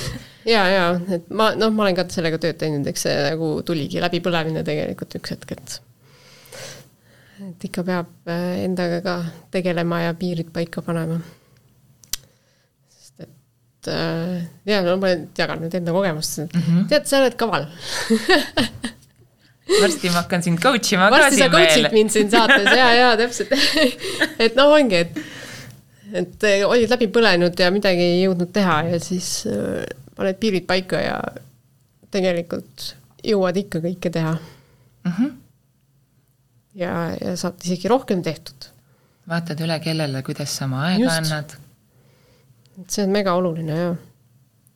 ja, 0.48 0.64
ja 0.72 0.86
et 1.16 1.28
ma 1.30 1.50
noh, 1.58 1.72
ma 1.74 1.86
olen 1.86 1.98
ka 1.98 2.06
sellega 2.12 2.40
tööd 2.42 2.58
teinud, 2.60 2.86
eks 2.90 3.06
see 3.06 3.16
nagu 3.30 3.52
tuligi 3.66 4.02
läbipõlemine 4.04 4.64
tegelikult 4.66 5.18
üks 5.20 5.36
hetk, 5.36 5.56
et 5.56 5.78
et 7.48 7.68
ikka 7.70 7.84
peab 7.86 8.30
äh, 8.30 8.64
endaga 8.66 9.02
ka 9.04 9.18
tegelema 9.54 10.02
ja 10.08 10.14
piirid 10.18 10.50
paika 10.54 10.82
panema. 10.84 11.20
Et 13.78 13.90
äh, 13.94 14.42
ja 14.66 14.82
no 14.82 14.98
ma 14.98 15.14
jagan 15.38 15.62
nüüd 15.62 15.78
enda 15.78 15.94
kogemust 15.94 16.42
mm, 16.42 16.60
-hmm. 16.60 16.86
tead, 16.90 17.06
sa 17.06 17.22
oled 17.22 17.38
kaval 17.38 17.70
varsti 19.82 20.10
ma 20.10 20.22
hakkan 20.22 20.42
sind 20.42 20.60
coach 20.62 20.92
ima 20.92 21.10
ka 21.10 21.30
siin 21.30 21.40
veel. 21.40 21.42
varsti 21.42 21.42
sa 21.42 21.48
coach'id 21.54 21.92
mind 21.92 22.14
siin 22.14 22.30
saates 22.32 22.70
ja, 22.80 22.88
ja 22.96 23.10
täpselt 23.20 23.52
et 24.44 24.56
noh, 24.58 24.72
ongi, 24.74 25.02
et, 25.04 25.20
et 26.22 26.48
eh, 26.48 26.64
olid 26.66 26.90
läbi 26.90 27.10
põlenud 27.14 27.60
ja 27.60 27.70
midagi 27.74 28.06
ei 28.14 28.22
jõudnud 28.24 28.52
teha 28.54 28.78
ja 28.92 29.02
siis 29.02 29.28
äh, 29.50 29.84
paned 30.16 30.40
piirid 30.40 30.66
paika 30.68 31.02
ja 31.04 31.18
tegelikult 32.10 32.92
jõuad 33.22 33.60
ikka 33.60 33.82
kõike 33.84 34.12
teha 34.14 34.34
mm. 34.34 35.12
-hmm. 35.12 35.30
ja, 36.82 36.94
ja 37.20 37.36
saad 37.36 37.62
isegi 37.64 37.90
rohkem 37.92 38.24
tehtud. 38.26 38.72
vaatad 39.28 39.60
üle, 39.60 39.80
kellele, 39.84 40.24
kuidas 40.26 40.56
sa 40.56 40.66
oma 40.66 40.86
aega 40.88 41.04
Just. 41.04 41.16
annad. 41.16 41.56
See 42.86 43.06
on 43.06 43.10
mega 43.14 43.34
oluline 43.34 43.80
ja. 43.80 43.88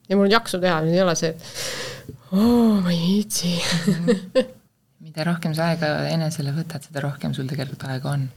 ja 0.09 0.17
mul 0.17 0.27
on 0.27 0.35
jaksu 0.35 0.61
teha, 0.63 0.81
ei 0.89 1.03
ole 1.03 1.15
see, 1.19 1.31
et 1.31 2.33
oo, 2.33 2.81
ma 2.83 2.91
ei 2.91 2.99
viitsi 2.99 3.55
mida 5.13 5.27
rohkem 5.29 5.53
sa 5.57 5.73
aega 5.73 5.91
enesele 6.09 6.55
võtad, 6.57 6.85
seda 6.87 7.03
rohkem 7.05 7.35
sul 7.37 7.49
tegelikult 7.51 7.85
aega 7.91 8.15
on. 8.17 8.31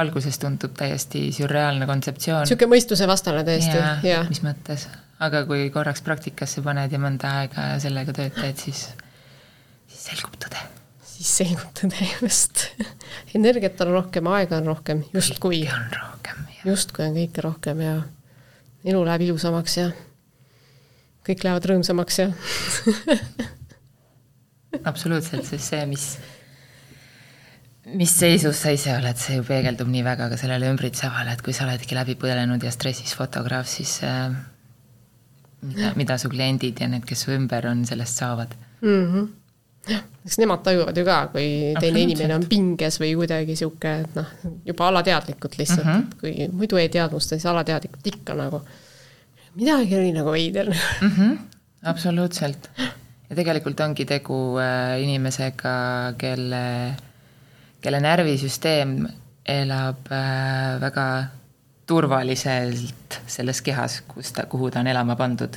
alguses 0.00 0.36
tundub 0.38 0.74
täiesti 0.78 1.22
sürreaalne 1.34 1.86
kontseptsioon. 1.88 2.44
niisugune 2.44 2.74
mõistusevastane 2.74 3.40
täiesti, 3.46 3.78
jah. 4.06 4.28
mis 4.28 4.42
mõttes, 4.44 4.86
aga 5.18 5.42
kui 5.48 5.70
korraks 5.74 6.04
praktikasse 6.06 6.62
paned 6.66 6.92
ja 6.92 7.00
mõnda 7.02 7.32
aega 7.40 7.72
sellega 7.82 8.14
tööd 8.16 8.36
teed, 8.36 8.60
siis, 8.60 8.84
siis 9.90 10.04
selgub 10.12 10.36
tõde. 10.44 10.62
siis 11.16 11.32
selgub 11.40 11.72
tõde, 11.80 12.06
just. 12.20 12.68
energiat 13.40 13.80
on 13.86 13.94
rohkem, 13.96 14.30
aega 14.36 14.60
on 14.60 14.70
rohkem, 14.74 15.04
justkui. 15.16 15.64
kõike 15.64 15.76
on 15.78 15.92
rohkem, 15.98 16.46
justkui 16.68 17.08
on 17.08 17.20
kõike 17.22 17.48
rohkem 17.48 17.86
ja 17.86 17.98
elu 18.84 19.00
läheb 19.04 19.26
ilusamaks 19.28 19.76
ja 19.78 19.88
kõik 21.26 21.44
lähevad 21.44 21.66
rõõmsamaks 21.70 22.20
ja 22.22 22.28
absoluutselt, 24.90 25.44
sest 25.48 25.72
see, 25.72 25.82
mis, 25.90 26.06
mis 27.92 28.14
seisus 28.16 28.62
sa 28.62 28.72
ise 28.74 28.94
oled, 28.96 29.18
see 29.20 29.40
ju 29.40 29.44
peegeldub 29.46 29.90
nii 29.90 30.04
väga 30.06 30.30
ka 30.32 30.38
sellele 30.40 30.70
ümbritsevale, 30.72 31.34
et 31.34 31.44
kui 31.44 31.56
sa 31.56 31.66
oledki 31.66 31.98
läbi 31.98 32.16
põlenud 32.20 32.64
ja 32.64 32.72
stressis 32.74 33.12
fotograaf, 33.18 33.68
siis 33.68 33.98
äh, 34.06 34.32
mida, 35.66 35.92
mida 36.00 36.18
su 36.18 36.32
kliendid 36.32 36.80
ja 36.80 36.88
need, 36.88 37.04
kes 37.08 37.26
su 37.26 37.36
ümber 37.36 37.68
on, 37.70 37.84
sellest 37.88 38.24
saavad 38.24 38.56
mm. 38.80 39.04
-hmm 39.04 39.28
eks 39.88 40.38
nemad 40.38 40.62
tajuvad 40.62 40.96
ju 40.96 41.04
ka, 41.04 41.18
kui 41.32 41.48
teine 41.80 42.04
inimene 42.04 42.36
on 42.36 42.46
pinges 42.50 43.00
või 43.00 43.14
kuidagi 43.18 43.56
sihuke, 43.56 43.94
et 44.04 44.16
noh, 44.18 44.32
juba 44.66 44.88
alateadlikult 44.90 45.58
lihtsalt 45.58 45.86
mm, 45.86 45.98
-hmm. 45.98 46.20
kui 46.20 46.48
muidu 46.52 46.76
ei 46.76 46.88
teadvusta, 46.88 47.36
siis 47.36 47.46
alateadlikult 47.46 48.06
ikka 48.06 48.36
nagu 48.38 48.62
midagi 49.54 49.96
oli 49.98 50.12
nagu 50.12 50.32
veider 50.32 50.70
mm. 50.70 51.10
-hmm. 51.16 51.38
absoluutselt 51.82 52.70
ja 53.30 53.36
tegelikult 53.36 53.80
ongi 53.80 54.04
tegu 54.04 54.58
äh, 54.58 55.00
inimesega, 55.02 55.74
kelle, 56.18 56.64
kelle 57.80 58.00
närvisüsteem 58.00 58.96
elab 59.46 60.10
äh, 60.12 60.80
väga 60.82 61.06
turvaliselt 61.86 63.20
selles 63.26 63.62
kehas, 63.66 64.00
kus 64.08 64.32
ta, 64.32 64.46
kuhu 64.50 64.70
ta 64.70 64.80
on 64.80 64.90
elama 64.90 65.16
pandud. 65.18 65.56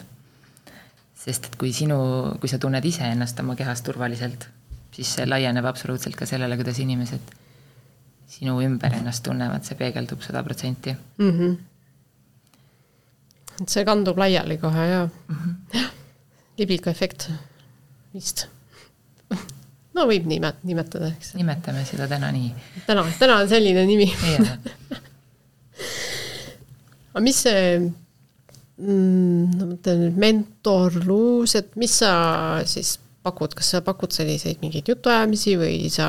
Sest 1.23 1.47
et 1.47 1.55
kui 1.59 1.71
sinu, 1.75 1.97
kui 2.41 2.51
sa 2.51 2.59
tunned 2.59 2.85
iseennast 2.85 3.39
oma 3.43 3.55
kehas 3.59 3.81
turvaliselt, 3.85 4.47
siis 4.93 5.13
see 5.17 5.27
laieneb 5.27 5.65
absoluutselt 5.65 6.17
ka 6.19 6.27
sellele, 6.29 6.57
kuidas 6.59 6.79
inimesed 6.83 7.35
sinu 8.33 8.57
ümber 8.65 8.95
ennast 8.97 9.23
tunnevad, 9.25 9.63
see 9.67 9.77
peegeldub 9.79 10.23
sada 10.25 10.43
protsenti. 10.43 10.95
Mhm. 11.21 11.53
et 13.61 13.69
see 13.69 13.85
kandub 13.85 14.17
laiali 14.17 14.57
kohe 14.57 14.85
ja 14.87 15.01
mm 15.05 15.35
-hmm. 15.35 15.55
jah, 15.77 15.91
libliku 16.57 16.89
efekt 16.89 17.29
vist 18.13 18.47
no 19.93 20.05
võib 20.09 20.25
nimet-, 20.29 20.63
nimetada, 20.63 21.07
eks. 21.07 21.33
nimetame 21.37 21.85
seda 21.85 22.07
täna 22.07 22.31
nii. 22.31 22.53
täna, 22.87 23.05
täna 23.19 23.37
on 23.43 23.49
selline 23.49 23.85
nimi 23.85 24.07
aga 27.13 27.21
mis 27.21 27.43
see 27.45 27.93
mm,, 28.81 29.53
ma 29.57 29.69
mõtlen 29.69 30.01
nüüd 30.05 30.19
mentorlus, 30.21 31.55
et 31.59 31.75
mis 31.79 31.99
sa 32.01 32.13
siis 32.69 32.97
pakud, 33.23 33.55
kas 33.55 33.73
sa 33.75 33.83
pakud 33.85 34.13
selliseid 34.15 34.59
mingeid 34.63 34.89
jutuajamisi 34.91 35.55
või 35.59 35.77
sa 35.93 36.07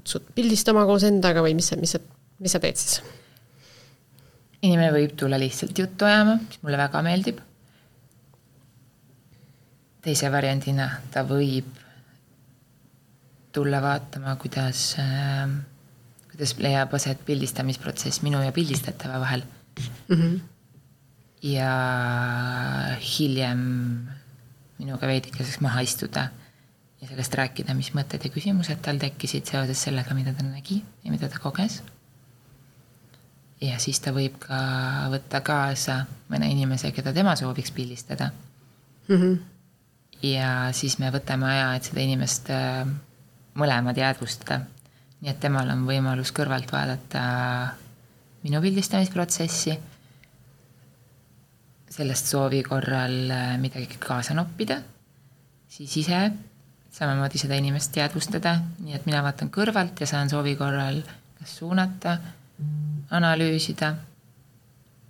kutsud 0.00 0.32
pildistama 0.34 0.86
koos 0.88 1.04
endaga 1.06 1.44
või 1.44 1.54
mis 1.58 1.70
sa, 1.70 1.78
mis 1.80 1.94
sa, 1.96 2.02
mis 2.40 2.56
sa 2.56 2.62
teed 2.62 2.80
siis? 2.80 3.00
inimene 4.60 4.90
võib 4.92 5.14
tulla 5.16 5.38
lihtsalt 5.40 5.78
juttu 5.78 6.04
ajama, 6.04 6.36
mis 6.42 6.60
mulle 6.64 6.80
väga 6.80 7.00
meeldib 7.04 7.38
teise 10.04 10.28
variandina 10.32 10.88
ta 11.12 11.24
võib 11.28 11.68
tulla 13.52 13.80
vaatama, 13.82 14.36
kuidas 14.40 14.94
äh,, 15.00 15.50
kuidas 16.30 16.54
leiab 16.62 16.94
aset 16.96 17.20
pildistamisprotsess 17.26 18.22
minu 18.24 18.42
ja 18.44 18.52
pildistatava 18.56 19.20
vahel 19.22 19.44
mm. 19.44 20.16
-hmm. 20.16 20.40
Ja 21.42 21.70
hiljem 23.00 23.62
minuga 24.80 25.08
veidikeseks 25.08 25.60
maha 25.64 25.84
istuda 25.84 26.28
ja 27.00 27.08
sellest 27.08 27.34
rääkida, 27.34 27.74
mis 27.76 27.92
mõtted 27.96 28.24
ja 28.24 28.32
küsimused 28.32 28.82
tal 28.84 29.00
tekkisid 29.00 29.48
seoses 29.48 29.80
sellega, 29.86 30.14
mida 30.16 30.34
ta 30.36 30.44
nägi 30.44 30.82
ja 31.04 31.12
mida 31.12 31.28
ta 31.28 31.40
koges. 31.40 31.82
ja 33.60 33.78
siis 33.78 34.00
ta 34.00 34.12
võib 34.16 34.38
ka 34.40 34.58
võtta 35.12 35.40
kaasa 35.44 36.04
mõne 36.28 36.48
inimese, 36.52 36.92
keda 36.92 37.12
tema 37.12 37.36
sooviks 37.36 37.72
pildistada 37.76 38.30
mm. 39.08 39.16
-hmm 39.16 39.38
ja 40.22 40.68
siis 40.76 40.98
me 41.00 41.10
võtame 41.12 41.48
aja, 41.48 41.74
et 41.76 41.88
seda 41.88 42.02
inimest 42.04 42.50
äh, 42.52 42.84
mõlemad 43.58 43.96
jäädvustada. 43.96 44.60
nii 45.20 45.30
et 45.30 45.40
temal 45.40 45.68
on 45.68 45.84
võimalus 45.84 46.32
kõrvalt 46.32 46.70
vaadata 46.72 47.22
minu 48.44 48.60
pildistamisprotsessi, 48.60 49.74
sellest 51.90 52.26
soovi 52.26 52.62
korral 52.62 53.30
äh, 53.30 53.58
midagi 53.58 53.98
kaasa 53.98 54.34
noppida, 54.34 54.80
siis 55.68 55.96
ise 55.96 56.30
samamoodi 56.90 57.38
seda 57.38 57.56
inimest 57.58 57.92
teadvustada, 57.94 58.56
nii 58.82 58.94
et 58.98 59.06
mina 59.06 59.22
vaatan 59.22 59.50
kõrvalt 59.54 60.00
ja 60.02 60.08
saan 60.10 60.30
soovi 60.30 60.56
korral 60.58 61.02
kas 61.38 61.56
suunata, 61.56 62.18
analüüsida 63.10 63.94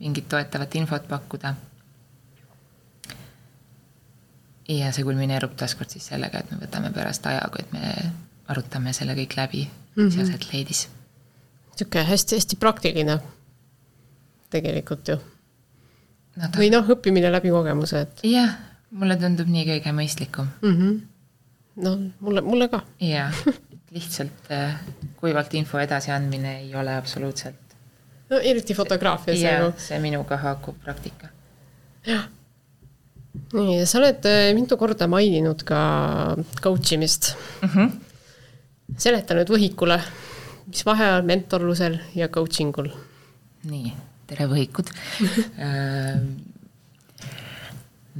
mingit 0.00 0.28
toetavat 0.28 0.74
infot 0.74 1.08
pakkuda. 1.08 1.54
ja 4.70 4.92
see 4.94 5.02
kulmineerub 5.02 5.56
taaskord 5.58 5.90
siis 5.90 6.04
sellega, 6.12 6.38
et 6.38 6.50
me 6.52 6.60
võtame 6.60 6.92
pärast 6.94 7.24
ajaga, 7.26 7.58
et 7.58 7.72
me 7.74 8.12
arutame 8.52 8.92
selle 8.94 9.16
kõik 9.18 9.34
läbi 9.36 9.64
mm, 9.64 9.96
-hmm. 9.96 10.04
mis 10.04 10.18
aset 10.28 10.52
leidis. 10.52 10.88
niisugune 11.72 12.04
hästi-hästi 12.04 12.56
praktiline 12.56 13.18
tegelikult 14.50 15.08
ju 15.08 15.18
no,. 16.36 16.50
või 16.56 16.70
noh, 16.72 16.88
õppimine 16.96 17.32
läbi 17.32 17.52
kogemuse, 17.54 18.04
et. 18.06 18.24
jah, 18.28 18.56
mulle 18.90 19.16
tundub 19.20 19.50
nii 19.50 19.66
kõige 19.74 19.94
mõistlikum 19.96 20.50
mm. 20.62 20.76
-hmm. 20.76 21.00
no 21.86 21.96
mulle, 22.20 22.44
mulle 22.46 22.68
ka. 22.72 22.82
jah, 23.04 23.42
lihtsalt 23.96 24.52
äh, 24.54 24.76
kuivalt 25.20 25.54
info 25.54 25.78
edasiandmine 25.82 26.58
ei 26.64 26.74
ole 26.74 26.96
absoluutselt. 26.96 27.78
no 28.30 28.38
eriti 28.38 28.74
fotograafias. 28.74 29.40
jah, 29.40 29.72
see 29.78 29.98
minuga 30.02 30.38
haakub 30.44 30.78
praktika. 30.84 31.32
jah 32.06 32.28
nii, 33.54 33.82
sa 33.86 33.98
oled 34.00 34.26
äh, 34.28 34.50
mitu 34.56 34.78
korda 34.80 35.08
maininud 35.10 35.62
ka 35.66 35.80
coach 36.62 36.92
imist 36.96 37.34
mm. 37.62 37.68
-hmm. 37.68 37.90
seleta 38.98 39.34
nüüd 39.38 39.50
võhikule, 39.50 40.00
mis 40.66 40.84
vahe 40.86 41.12
on 41.18 41.26
mentorlusel 41.26 41.98
ja 42.14 42.28
coaching 42.28 42.76
ul? 42.82 42.90
nii, 43.70 43.92
tere 44.30 44.46
võhikud 44.50 44.90
äh, 45.58 46.20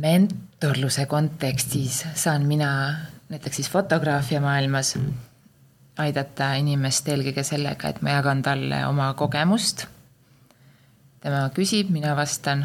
mentorluse 0.00 1.06
kontekstis 1.10 2.02
saan 2.18 2.48
mina 2.50 2.70
näiteks 3.30 3.60
siis 3.60 3.70
fotograafia 3.70 4.40
maailmas 4.42 4.96
aidata 6.00 6.54
inimest 6.58 7.08
eelkõige 7.12 7.44
sellega, 7.46 7.90
et 7.90 8.00
ma 8.02 8.16
jagan 8.16 8.42
talle 8.42 8.82
oma 8.88 9.12
kogemust. 9.14 9.86
tema 11.20 11.44
küsib, 11.54 11.90
mina 11.94 12.16
vastan 12.16 12.64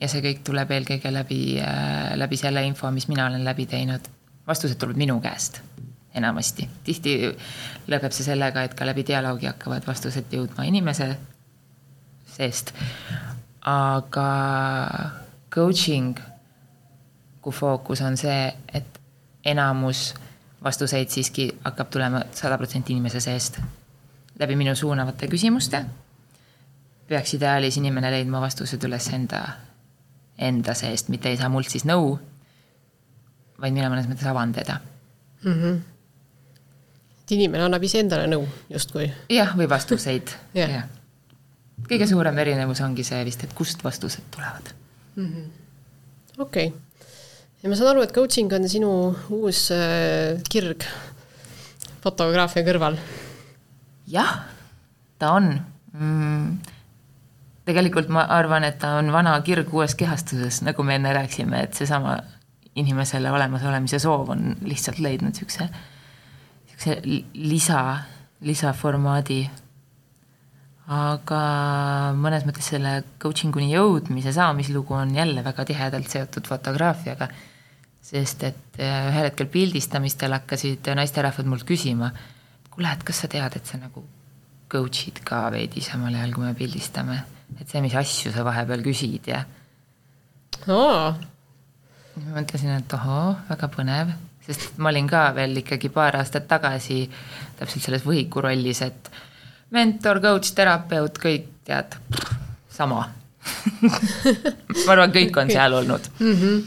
ja 0.00 0.08
see 0.08 0.22
kõik 0.24 0.44
tuleb 0.46 0.70
eelkõige 0.70 1.12
läbi, 1.12 1.40
äh, 1.60 2.14
läbi 2.16 2.38
selle 2.40 2.64
info, 2.64 2.90
mis 2.90 3.08
mina 3.08 3.26
olen 3.26 3.44
läbi 3.44 3.66
teinud. 3.66 4.08
vastused 4.46 4.78
tulevad 4.78 4.98
minu 4.98 5.20
käest 5.20 5.60
enamasti, 6.14 6.68
tihti 6.84 7.14
lõpeb 7.90 8.12
see 8.12 8.24
sellega, 8.24 8.62
et 8.62 8.74
ka 8.74 8.86
läbi 8.86 9.02
dialoogi 9.04 9.50
hakkavad 9.50 9.86
vastused 9.86 10.32
jõudma 10.32 10.64
inimese 10.64 11.16
seest. 12.36 12.74
aga 13.64 14.28
coaching, 15.54 16.18
kui 17.42 17.52
fookus 17.52 18.02
on 18.04 18.16
see, 18.20 18.52
et 18.74 19.00
enamus 19.44 20.14
vastuseid 20.64 21.08
siiski 21.08 21.48
hakkab 21.64 21.90
tulema 21.90 22.24
sada 22.32 22.58
protsenti 22.58 22.92
inimese 22.92 23.20
seest. 23.20 23.60
läbi 24.38 24.56
minu 24.56 24.74
suunavate 24.74 25.28
küsimuste 25.30 25.84
peaks 27.08 27.34
ideaalis 27.34 27.76
inimene 27.76 28.10
leidma 28.10 28.40
vastused 28.40 28.84
üles 28.84 29.08
enda 29.12 29.42
enda 30.38 30.74
seest, 30.74 31.08
mitte 31.08 31.30
ei 31.30 31.36
saa 31.38 31.48
mult 31.52 31.70
siis 31.70 31.84
nõu, 31.86 32.16
vaid 33.60 33.74
mina 33.76 33.90
mõnes 33.92 34.08
mõttes 34.10 34.26
avan 34.26 34.52
teda 34.52 34.80
mm. 35.44 35.52
-hmm. 35.52 35.80
et 37.22 37.34
inimene 37.36 37.64
annab 37.68 37.82
iseendale 37.82 38.26
nõu 38.26 38.48
justkui. 38.70 39.12
jah, 39.30 39.56
või 39.56 39.68
vastuseid 39.70 40.34
yeah., 40.56 40.70
jah. 40.70 40.88
Kõige 41.88 42.08
suurem 42.10 42.38
erinevus 42.38 42.80
ongi 42.84 43.04
see 43.06 43.20
vist, 43.26 43.44
et 43.44 43.54
kust 43.56 43.84
vastused 43.84 44.24
tulevad 44.34 44.72
-hmm.. 45.16 45.48
okei 46.38 46.72
ja 47.62 47.68
ma 47.68 47.76
saan 47.76 47.94
aru, 47.94 48.02
et 48.02 48.14
coaching 48.14 48.52
on 48.52 48.68
sinu 48.68 48.92
uus 49.30 49.70
äh, 49.74 50.40
kirg 50.50 50.86
fotograafia 52.04 52.64
kõrval. 52.66 52.98
jah, 54.06 54.44
ta 55.18 55.32
on 55.40 55.52
mm 55.92 56.72
tegelikult 57.64 58.10
ma 58.12 58.26
arvan, 58.36 58.64
et 58.66 58.78
ta 58.80 58.94
on 58.98 59.10
vana 59.12 59.34
kirg 59.44 59.72
uues 59.74 59.96
kehastuses, 59.98 60.60
nagu 60.66 60.84
me 60.84 60.98
enne 60.98 61.12
rääkisime, 61.16 61.64
et 61.64 61.76
seesama 61.78 62.18
inimesele 62.76 63.30
olemasolemise 63.32 64.00
soov 64.02 64.32
on 64.34 64.54
lihtsalt 64.66 65.00
leidnud 65.02 65.32
niisuguse, 65.32 65.68
niisuguse 66.66 66.96
lisa, 67.34 67.82
lisaformaadi. 68.44 69.44
Aga 70.92 71.40
mõnes 72.18 72.44
mõttes 72.44 72.66
selle 72.74 72.98
coaching 73.22 73.56
uni 73.56 73.70
jõudmise 73.72 74.34
saamislugu 74.36 74.96
on 74.98 75.14
jälle 75.16 75.44
väga 75.44 75.64
tihedalt 75.64 76.10
seotud 76.12 76.48
fotograafiaga, 76.48 77.28
sest 78.04 78.44
et 78.44 78.80
äh, 78.80 79.08
ühel 79.08 79.30
hetkel 79.30 79.48
pildistamistel 79.52 80.36
hakkasid 80.36 80.92
naisterahvad 80.98 81.48
mult 81.48 81.64
küsima, 81.68 82.12
kuule, 82.70 82.92
et 82.92 83.04
kas 83.06 83.24
sa 83.24 83.32
tead, 83.32 83.56
et 83.56 83.66
sa 83.66 83.80
nagu 83.80 84.04
coach'id 84.74 85.22
ka 85.24 85.46
veidi 85.54 85.80
samal 85.84 86.14
ajal, 86.14 86.34
kui 86.36 86.44
me 86.44 86.54
pildistame? 86.58 87.22
Et 87.60 87.68
see, 87.68 87.80
mis 87.84 87.94
asju 87.96 88.32
sa 88.34 88.44
vahepeal 88.44 88.82
küsid 88.84 89.28
ja 89.30 89.44
oh.. 90.68 91.14
ma 92.18 92.30
mõtlesin, 92.36 92.76
et 92.76 92.96
ohoo, 92.96 93.34
väga 93.48 93.68
põnev, 93.72 94.12
sest 94.44 94.76
ma 94.76 94.90
olin 94.92 95.08
ka 95.08 95.28
veel 95.36 95.62
ikkagi 95.62 95.88
paar 95.92 96.18
aastat 96.20 96.48
tagasi 96.50 97.06
täpselt 97.56 97.86
selles 97.86 98.04
võhiku 98.04 98.44
rollis, 98.44 98.82
et 98.84 99.10
mentor, 99.70 100.20
coach, 100.20 100.52
terapeut, 100.54 101.18
kõik 101.18 101.50
tead, 101.64 101.96
sama 102.68 103.06
ma 104.86 104.94
arvan, 104.94 105.12
kõik 105.12 105.36
on 105.36 105.50
seal 105.52 105.80
olnud 105.80 106.08
mm. 106.18 106.38
-hmm 106.40 106.64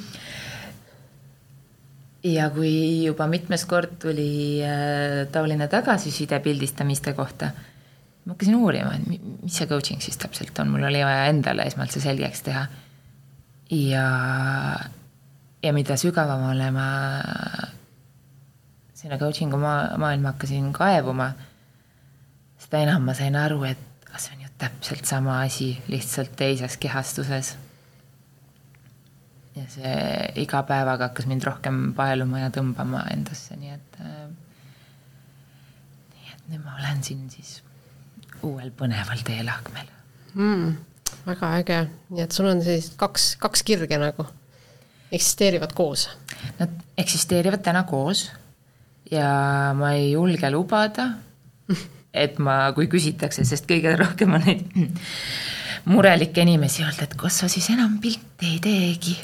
ja 2.28 2.50
kui 2.52 3.06
juba 3.06 3.28
mitmes 3.28 3.64
kord 3.66 3.94
tuli 4.02 4.60
äh, 4.66 5.28
taoline 5.32 5.68
tagasiside 5.72 6.40
pildistamiste 6.44 7.14
kohta 7.14 7.52
ma 8.28 8.36
hakkasin 8.36 8.56
uurima, 8.60 8.92
et 8.98 9.08
mis 9.08 9.56
see 9.56 9.68
coaching 9.70 10.02
siis 10.04 10.20
täpselt 10.20 10.60
on, 10.60 10.74
mul 10.74 10.84
oli 10.90 11.00
vaja 11.06 11.30
endale 11.32 11.64
esmalt 11.70 11.94
see 11.96 12.04
selgeks 12.04 12.44
teha. 12.44 12.66
ja, 13.72 14.08
ja 15.64 15.74
mida 15.74 15.96
sügavamale 15.98 16.68
ma 16.76 16.88
sinna 18.98 19.20
coaching'u 19.22 19.60
maa, 19.62 19.96
maailma 20.02 20.34
hakkasin 20.34 20.74
kaevuma, 20.76 21.32
seda 22.68 22.84
enam 22.84 23.06
ma 23.08 23.16
sain 23.16 23.36
aru, 23.40 23.62
et 23.64 23.80
see 24.18 24.34
on 24.36 24.44
ju 24.44 24.50
täpselt 24.60 25.06
sama 25.08 25.42
asi, 25.46 25.70
lihtsalt 25.88 26.34
teises 26.36 26.76
kehastuses. 26.82 27.54
ja 29.58 29.64
see 29.74 29.94
iga 30.44 30.62
päevaga 30.70 31.08
hakkas 31.10 31.26
mind 31.30 31.46
rohkem 31.48 31.78
paeluma 31.98 32.44
ja 32.44 32.50
tõmbama 32.54 33.08
endasse, 33.14 33.56
nii 33.58 33.72
et 33.74 33.96
äh,, 34.04 34.28
nii 36.14 36.34
et 36.34 36.44
nüüd 36.52 36.66
ma 36.66 36.76
olen 36.78 37.02
siin 37.06 37.24
siis 37.34 37.56
uuel 38.46 38.70
põneval 38.78 39.24
teelahkmel 39.26 39.88
mm,. 40.36 40.76
väga 41.26 41.54
äge, 41.62 41.80
nii 42.12 42.26
et 42.28 42.38
sul 42.38 42.52
on 42.52 42.62
sellised 42.62 43.00
kaks, 43.02 43.32
kaks 43.42 43.66
kirge 43.66 43.98
nagu 44.02 44.28
eksisteerivad 45.12 45.74
koos? 45.74 46.10
Nad 46.60 46.74
eksisteerivad 47.00 47.64
täna 47.66 47.82
koos 47.90 48.28
ja 49.10 49.30
ma 49.78 49.96
ei 49.98 50.12
julge 50.12 50.52
lubada, 50.54 51.10
et 52.14 52.40
ma, 52.40 52.72
kui 52.76 52.88
küsitakse, 52.92 53.46
sest 53.46 53.68
kõige 53.70 53.96
rohkem 54.00 54.38
on 54.38 54.46
neid 54.48 54.64
murelikke 55.88 56.44
inimesi 56.44 56.84
öelda, 56.84 57.08
et 57.08 57.18
kas 57.20 57.42
sa 57.42 57.50
siis 57.52 57.70
enam 57.74 57.98
pilte 58.04 58.48
ei 58.48 58.60
teegi. 58.64 59.18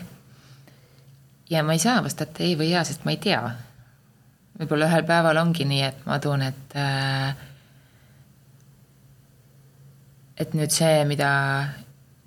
ja 1.49 1.63
ma 1.63 1.73
ei 1.73 1.79
saa 1.79 2.03
vastata 2.03 2.43
ei 2.43 2.55
või 2.57 2.71
jaa, 2.71 2.83
sest 2.87 3.05
ma 3.05 3.11
ei 3.11 3.21
tea. 3.21 3.41
võib-olla 4.59 4.87
ühel 4.91 5.07
päeval 5.07 5.41
ongi 5.41 5.65
nii, 5.65 5.81
et 5.89 6.05
ma 6.05 6.19
tunnen, 6.19 6.53
et 6.53 6.77
äh, 6.77 7.35
et 10.37 10.53
nüüd 10.57 10.71
see, 10.73 11.03
mida, 11.09 11.31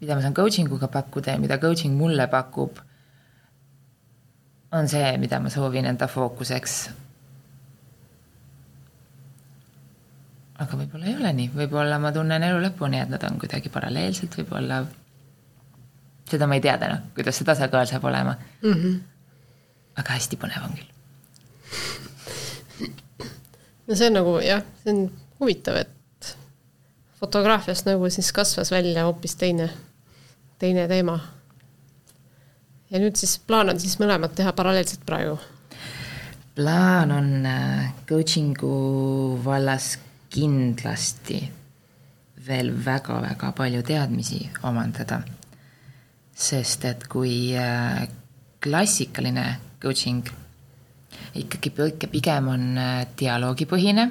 mida 0.00 0.16
ma 0.16 0.24
saan 0.24 0.36
coaching 0.36 0.70
uga 0.72 0.88
pakkuda 0.92 1.34
ja 1.34 1.42
mida 1.42 1.58
coaching 1.62 1.96
mulle 1.98 2.28
pakub, 2.30 2.78
on 4.76 4.88
see, 4.90 5.16
mida 5.22 5.40
ma 5.40 5.50
soovin 5.52 5.88
enda 5.90 6.08
fookuseks. 6.10 6.76
Aga 10.59 10.78
võib-olla 10.80 11.09
ei 11.11 11.16
ole 11.16 11.32
nii, 11.36 11.50
võib-olla 11.57 11.98
ma 12.00 12.12
tunnen 12.14 12.42
elu 12.48 12.62
lõpuni, 12.64 13.00
et 13.02 13.11
nad 13.12 13.24
on 13.28 13.36
kuidagi 13.40 13.72
paralleelselt, 13.72 14.36
võib-olla 14.40 14.82
seda 16.30 16.48
ma 16.48 16.57
ei 16.57 16.64
tea 16.64 16.76
täna, 16.80 17.00
kuidas 17.14 17.38
see 17.38 17.46
tasakaal 17.46 17.86
saab 17.88 18.04
olema 18.09 18.34
mm. 18.62 18.72
-hmm. 18.72 18.94
aga 20.02 20.16
hästi 20.16 20.38
põnev 20.40 20.64
on 20.68 20.78
küll. 20.78 20.90
no 23.86 23.94
see 23.94 24.09
on 24.09 24.18
nagu 24.20 24.38
jah, 24.44 24.64
see 24.82 24.94
on 24.94 25.02
huvitav, 25.40 25.76
et 25.84 26.36
fotograafiast 27.20 27.86
nagu 27.86 28.11
siis 28.11 28.32
kasvas 28.32 28.70
välja 28.70 29.04
hoopis 29.04 29.36
teine, 29.36 29.70
teine 30.59 30.88
teema. 30.88 31.20
ja 32.90 32.98
nüüd 32.98 33.16
siis 33.16 33.38
plaan 33.38 33.70
on 33.70 33.80
siis 33.80 34.00
mõlemad 34.00 34.34
teha 34.34 34.52
paralleelselt 34.52 35.07
praegu? 35.07 35.38
plaan 36.57 37.12
on 37.12 37.46
äh, 37.46 37.92
coaching'u 38.09 39.44
vallas 39.44 39.98
kindlasti 40.37 41.41
veel 42.47 42.70
väga-väga 42.84 43.53
palju 43.57 43.82
teadmisi 43.82 44.41
omandada. 44.62 45.22
sest 46.37 46.84
et 46.84 47.07
kui 47.09 47.57
äh, 47.57 48.09
klassikaline 48.61 49.45
coaching 49.80 50.20
ikkagi 51.34 51.70
pigem 52.12 52.49
on 52.53 52.76
äh, 52.76 53.07
dialoogipõhine 53.18 54.05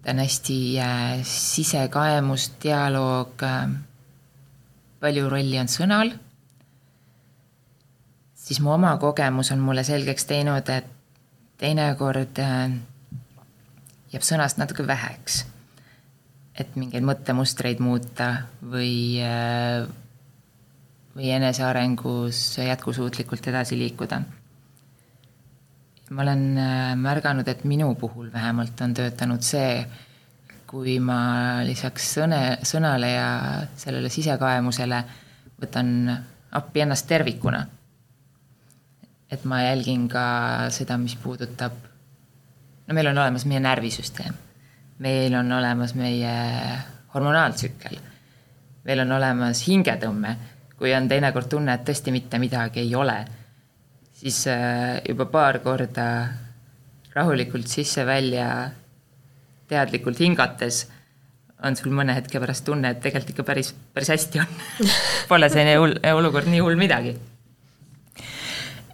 ta 0.00 0.14
on 0.14 0.22
hästi 0.24 0.56
äh, 0.80 1.20
sisekaemus, 1.22 2.52
dialoog 2.62 3.44
palju 5.00 5.28
rolli 5.28 5.58
on 5.60 5.68
sõnal, 5.68 6.14
siis 8.34 8.60
mu 8.64 8.72
oma 8.72 8.96
kogemus 8.96 9.52
on 9.52 9.60
mulle 9.60 9.84
selgeks 9.84 10.24
teinud, 10.24 10.72
et 10.72 10.88
teinekord 11.60 12.40
jääb 14.12 14.26
sõnast 14.26 14.60
natuke 14.60 14.86
väheks. 14.86 15.44
et 16.60 16.74
mingeid 16.76 17.04
mõttemustreid 17.06 17.78
muuta 17.80 18.26
või, 18.60 19.16
äh, 19.24 19.86
või 21.16 21.30
enesearengus 21.32 22.58
jätkusuutlikult 22.58 23.46
edasi 23.48 23.78
liikuda. 23.78 24.22
ma 26.10 26.22
olen 26.22 26.58
äh, 26.58 26.96
märganud, 26.96 27.48
et 27.48 27.64
minu 27.64 27.94
puhul 27.94 28.32
vähemalt 28.32 28.80
on 28.80 28.94
töötanud 28.94 29.42
see, 29.42 29.86
kui 30.66 30.98
ma 31.00 31.62
lisaks 31.66 32.12
sõne, 32.18 32.58
sõnale 32.62 33.12
ja 33.14 33.28
sellele 33.76 34.08
sisekaemusele 34.08 35.04
võtan 35.62 36.10
appi 36.50 36.80
ennast 36.80 37.06
tervikuna. 37.06 37.66
et 39.30 39.44
ma 39.44 39.62
jälgin 39.62 40.08
ka 40.10 40.22
seda, 40.74 40.96
mis 40.98 41.14
puudutab, 41.16 41.89
no 42.90 42.94
meil 42.94 43.06
on 43.06 43.18
olemas 43.22 43.44
meie 43.46 43.60
närvisüsteem, 43.62 44.38
meil 44.98 45.34
on 45.38 45.52
olemas 45.54 45.92
meie 45.94 46.30
hormonaaltsükkel, 47.14 47.98
meil 48.88 49.02
on 49.04 49.12
olemas 49.14 49.60
hingetõmme, 49.68 50.32
kui 50.74 50.90
on 50.96 51.06
teinekord 51.06 51.46
tunne, 51.52 51.76
et 51.76 51.84
tõesti 51.86 52.10
mitte 52.10 52.40
midagi 52.42 52.82
ei 52.82 52.90
ole, 52.98 53.14
siis 54.18 54.40
äh, 54.50 54.96
juba 55.06 55.28
paar 55.30 55.60
korda 55.62 56.06
rahulikult 57.14 57.70
sisse-välja 57.70 58.48
teadlikult 59.70 60.18
hingates 60.18 60.82
on 61.62 61.78
sul 61.78 61.94
mõne 61.94 62.16
hetke 62.16 62.42
pärast 62.42 62.66
tunne, 62.66 62.90
et 62.90 63.02
tegelikult 63.04 63.36
ikka 63.36 63.46
päris, 63.46 63.70
päris 63.94 64.10
hästi 64.10 64.42
on. 64.42 64.60
Pole 65.30 65.46
see 65.52 65.62
nii 65.68 65.78
hull, 65.78 65.94
olukord 66.16 66.50
nii 66.50 66.62
hull 66.64 66.80
midagi. 66.80 67.14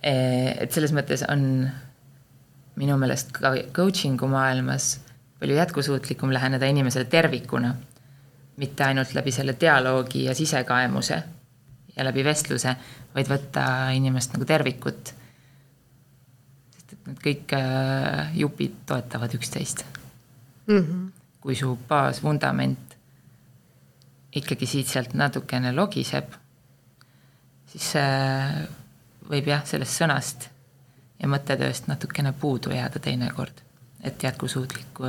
et 0.07 0.70
selles 0.70 0.92
mõttes 0.94 1.24
on 1.32 1.64
minu 2.77 2.97
meelest 3.01 3.33
ka 3.33 3.55
coaching'u 3.77 4.29
maailmas 4.29 5.01
palju 5.41 5.57
jätkusuutlikum 5.57 6.33
läheneda 6.33 6.66
inimesele 6.66 7.05
tervikuna, 7.05 7.74
mitte 8.57 8.85
ainult 8.85 9.14
läbi 9.14 9.33
selle 9.33 9.57
dialoogi 9.61 10.24
ja 10.24 10.35
sisekaemuse 10.35 11.22
ja 11.97 12.05
läbi 12.05 12.24
vestluse, 12.24 12.77
vaid 13.14 13.29
võtta 13.29 13.66
inimest 13.97 14.33
nagu 14.37 14.45
tervikut. 14.45 15.12
sest 16.77 16.93
et 16.93 17.07
need 17.07 17.22
kõik 17.24 17.55
äh, 17.57 18.33
jupid 18.37 18.83
toetavad 18.87 19.35
üksteist 19.35 19.85
mm. 20.66 20.79
-hmm. 20.79 21.07
kui 21.41 21.55
su 21.55 21.79
baasvundament 21.89 22.97
ikkagi 24.37 24.66
siit-sealt 24.66 25.14
natukene 25.14 25.72
logiseb, 25.72 26.35
siis 27.66 27.95
võib 29.31 29.49
jah, 29.49 29.64
sellest 29.64 29.97
sõnast 29.97 30.49
ja 31.21 31.29
mõttetööst 31.29 31.87
natukene 31.89 32.33
puudu 32.33 32.71
jääda 32.71 32.99
teinekord, 33.03 33.62
et 34.05 34.23
jätkusuutliku 34.23 35.03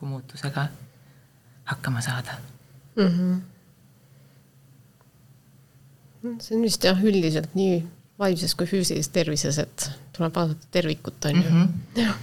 muutusega 0.00 0.66
hakkama 1.64 2.00
saada 2.00 2.32
mm. 2.96 3.08
-hmm. 3.08 3.40
see 6.40 6.56
on 6.56 6.62
vist 6.62 6.84
jah, 6.84 7.04
üldiselt 7.04 7.54
nii 7.54 7.88
vaimses 8.18 8.54
kui 8.54 8.66
füüsilises 8.66 9.12
tervises, 9.12 9.58
et 9.58 9.90
tuleb 10.12 10.34
vaadata 10.34 10.66
tervikut, 10.70 11.24
on 11.24 11.36
ju 11.36 11.50
mm. 11.50 11.62
-hmm. 11.62 11.68
jah 12.00 12.16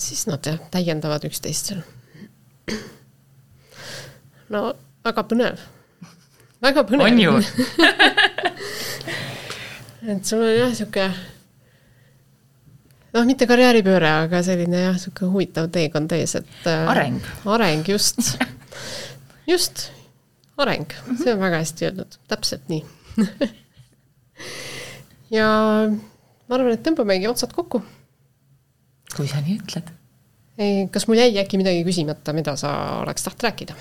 siis 0.00 0.26
nad 0.26 0.46
jah, 0.46 0.58
täiendavad 0.70 1.24
üksteist 1.28 1.70
seal. 1.70 1.82
no 4.52 4.74
väga 5.04 5.24
põnev, 5.30 5.62
väga 6.62 6.84
põnev. 6.88 7.06
on 7.06 7.20
ju 7.20 7.32
et 10.04 10.28
sul 10.28 10.44
on 10.44 10.52
jah, 10.52 10.74
sihuke 10.76 11.08
noh, 13.14 13.26
mitte 13.28 13.48
karjääripööre, 13.50 14.12
aga 14.26 14.42
selline 14.46 14.84
jah, 14.86 15.00
sihuke 15.00 15.28
huvitav 15.32 15.70
teekond 15.74 16.12
ees, 16.16 16.36
et 16.40 16.70
äh,. 16.70 16.86
areng. 16.92 17.20
areng, 17.56 17.84
just 17.88 18.36
just, 19.52 19.88
areng, 20.60 20.88
see 21.20 21.34
on 21.34 21.42
väga 21.42 21.64
hästi 21.64 21.90
öeldud, 21.90 22.18
täpselt 22.30 22.70
nii 22.72 22.84
ja 25.38 25.48
ma 25.90 26.56
arvan, 26.56 26.74
et 26.74 26.84
tõmbamegi 26.86 27.30
otsad 27.30 27.54
kokku 27.56 27.82
kui 29.14 29.30
sa 29.30 29.42
nii 29.44 29.58
ütled. 29.60 29.90
kas 30.94 31.06
mul 31.08 31.18
jäi 31.18 31.34
äkki 31.42 31.58
midagi 31.60 31.84
küsimata, 31.86 32.34
mida 32.36 32.56
sa 32.58 32.70
oleks 33.02 33.26
tahtnud 33.26 33.46
rääkida? 33.48 33.76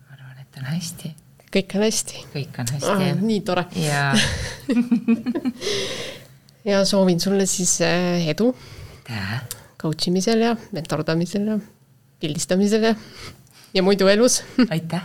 ma 0.00 0.16
arvan, 0.16 0.42
et 0.42 0.60
on 0.60 0.68
hästi. 0.72 1.14
Kõik 1.56 1.76
on 1.78 1.86
hästi? 1.86 2.24
kõik 2.34 2.60
on 2.60 2.72
hästi 2.74 2.92
ah,. 2.92 3.22
nii 3.22 3.40
tore. 3.46 3.64
ja 3.80 4.02
ja 6.72 6.84
soovin 6.88 7.20
sulle 7.22 7.46
siis 7.48 7.78
eh, 7.86 8.28
edu. 8.32 8.52
coach 9.80 10.08
imisel 10.10 10.44
ja 10.44 10.54
mentordamisel 10.76 11.48
ja 11.54 11.58
pildistamisel 12.20 12.90
ja, 12.90 12.94
ja 13.74 13.84
muidu 13.84 14.08
elus 14.12 14.42
aitäh, 14.74 15.02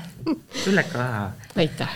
sulle 0.63 0.83
ka. 0.91 1.31
aitäh. 1.55 1.95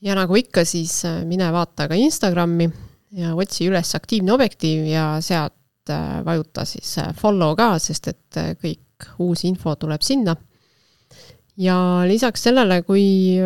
ja 0.00 0.16
nagu 0.16 0.40
ikka, 0.40 0.64
siis 0.64 1.02
eh, 1.04 1.22
mine 1.28 1.52
vaata 1.52 1.88
ka 1.90 1.98
Instagrami 1.98 2.70
ja 3.14 3.34
otsi 3.38 3.68
üles 3.68 3.94
aktiivne 3.96 4.34
objektiiv 4.34 4.88
ja 4.88 5.04
sealt 5.24 5.92
äh, 5.92 6.18
vajuta 6.24 6.64
siis 6.68 6.96
äh, 7.02 7.12
follow 7.16 7.54
ka, 7.58 7.74
sest 7.82 8.10
et 8.10 8.40
äh, 8.40 8.54
kõik 8.58 9.08
uus 9.22 9.44
info 9.44 9.74
tuleb 9.76 10.02
sinna. 10.02 10.36
Ja 11.60 11.76
lisaks 12.08 12.46
sellele, 12.48 12.80
kui 12.82 13.36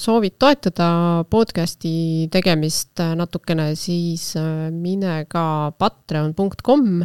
soovid 0.00 0.36
toetada 0.42 0.88
podcast'i 1.30 2.26
tegemist 2.32 3.02
natukene, 3.16 3.72
siis 3.78 4.32
mine 4.74 5.22
ka 5.30 5.72
patreon.com 5.78 7.04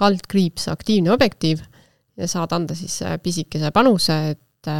kaldkriips 0.00 0.68
aktiivne 0.72 1.12
objektiiv 1.12 1.62
ja 2.20 2.28
saad 2.30 2.54
anda 2.56 2.76
siis 2.78 3.00
pisikese 3.22 3.72
panuse, 3.74 4.18
et 4.36 4.70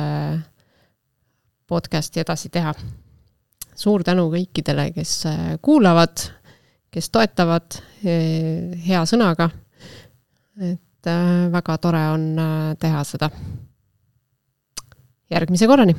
podcast'i 1.71 2.23
edasi 2.23 2.51
teha. 2.53 2.75
suur 3.81 4.03
tänu 4.05 4.27
kõikidele, 4.29 4.91
kes 4.93 5.23
kuulavad 5.65 6.29
kes 6.95 7.11
toetavad 7.15 7.79
hea 8.03 9.03
sõnaga. 9.07 9.51
et 10.61 11.09
äh, 11.09 11.49
väga 11.53 11.79
tore 11.81 12.01
on 12.13 12.25
äh, 12.39 12.77
teha 12.77 13.05
seda. 13.09 13.31
Järgmise 15.31 15.67
korrani 15.71 15.95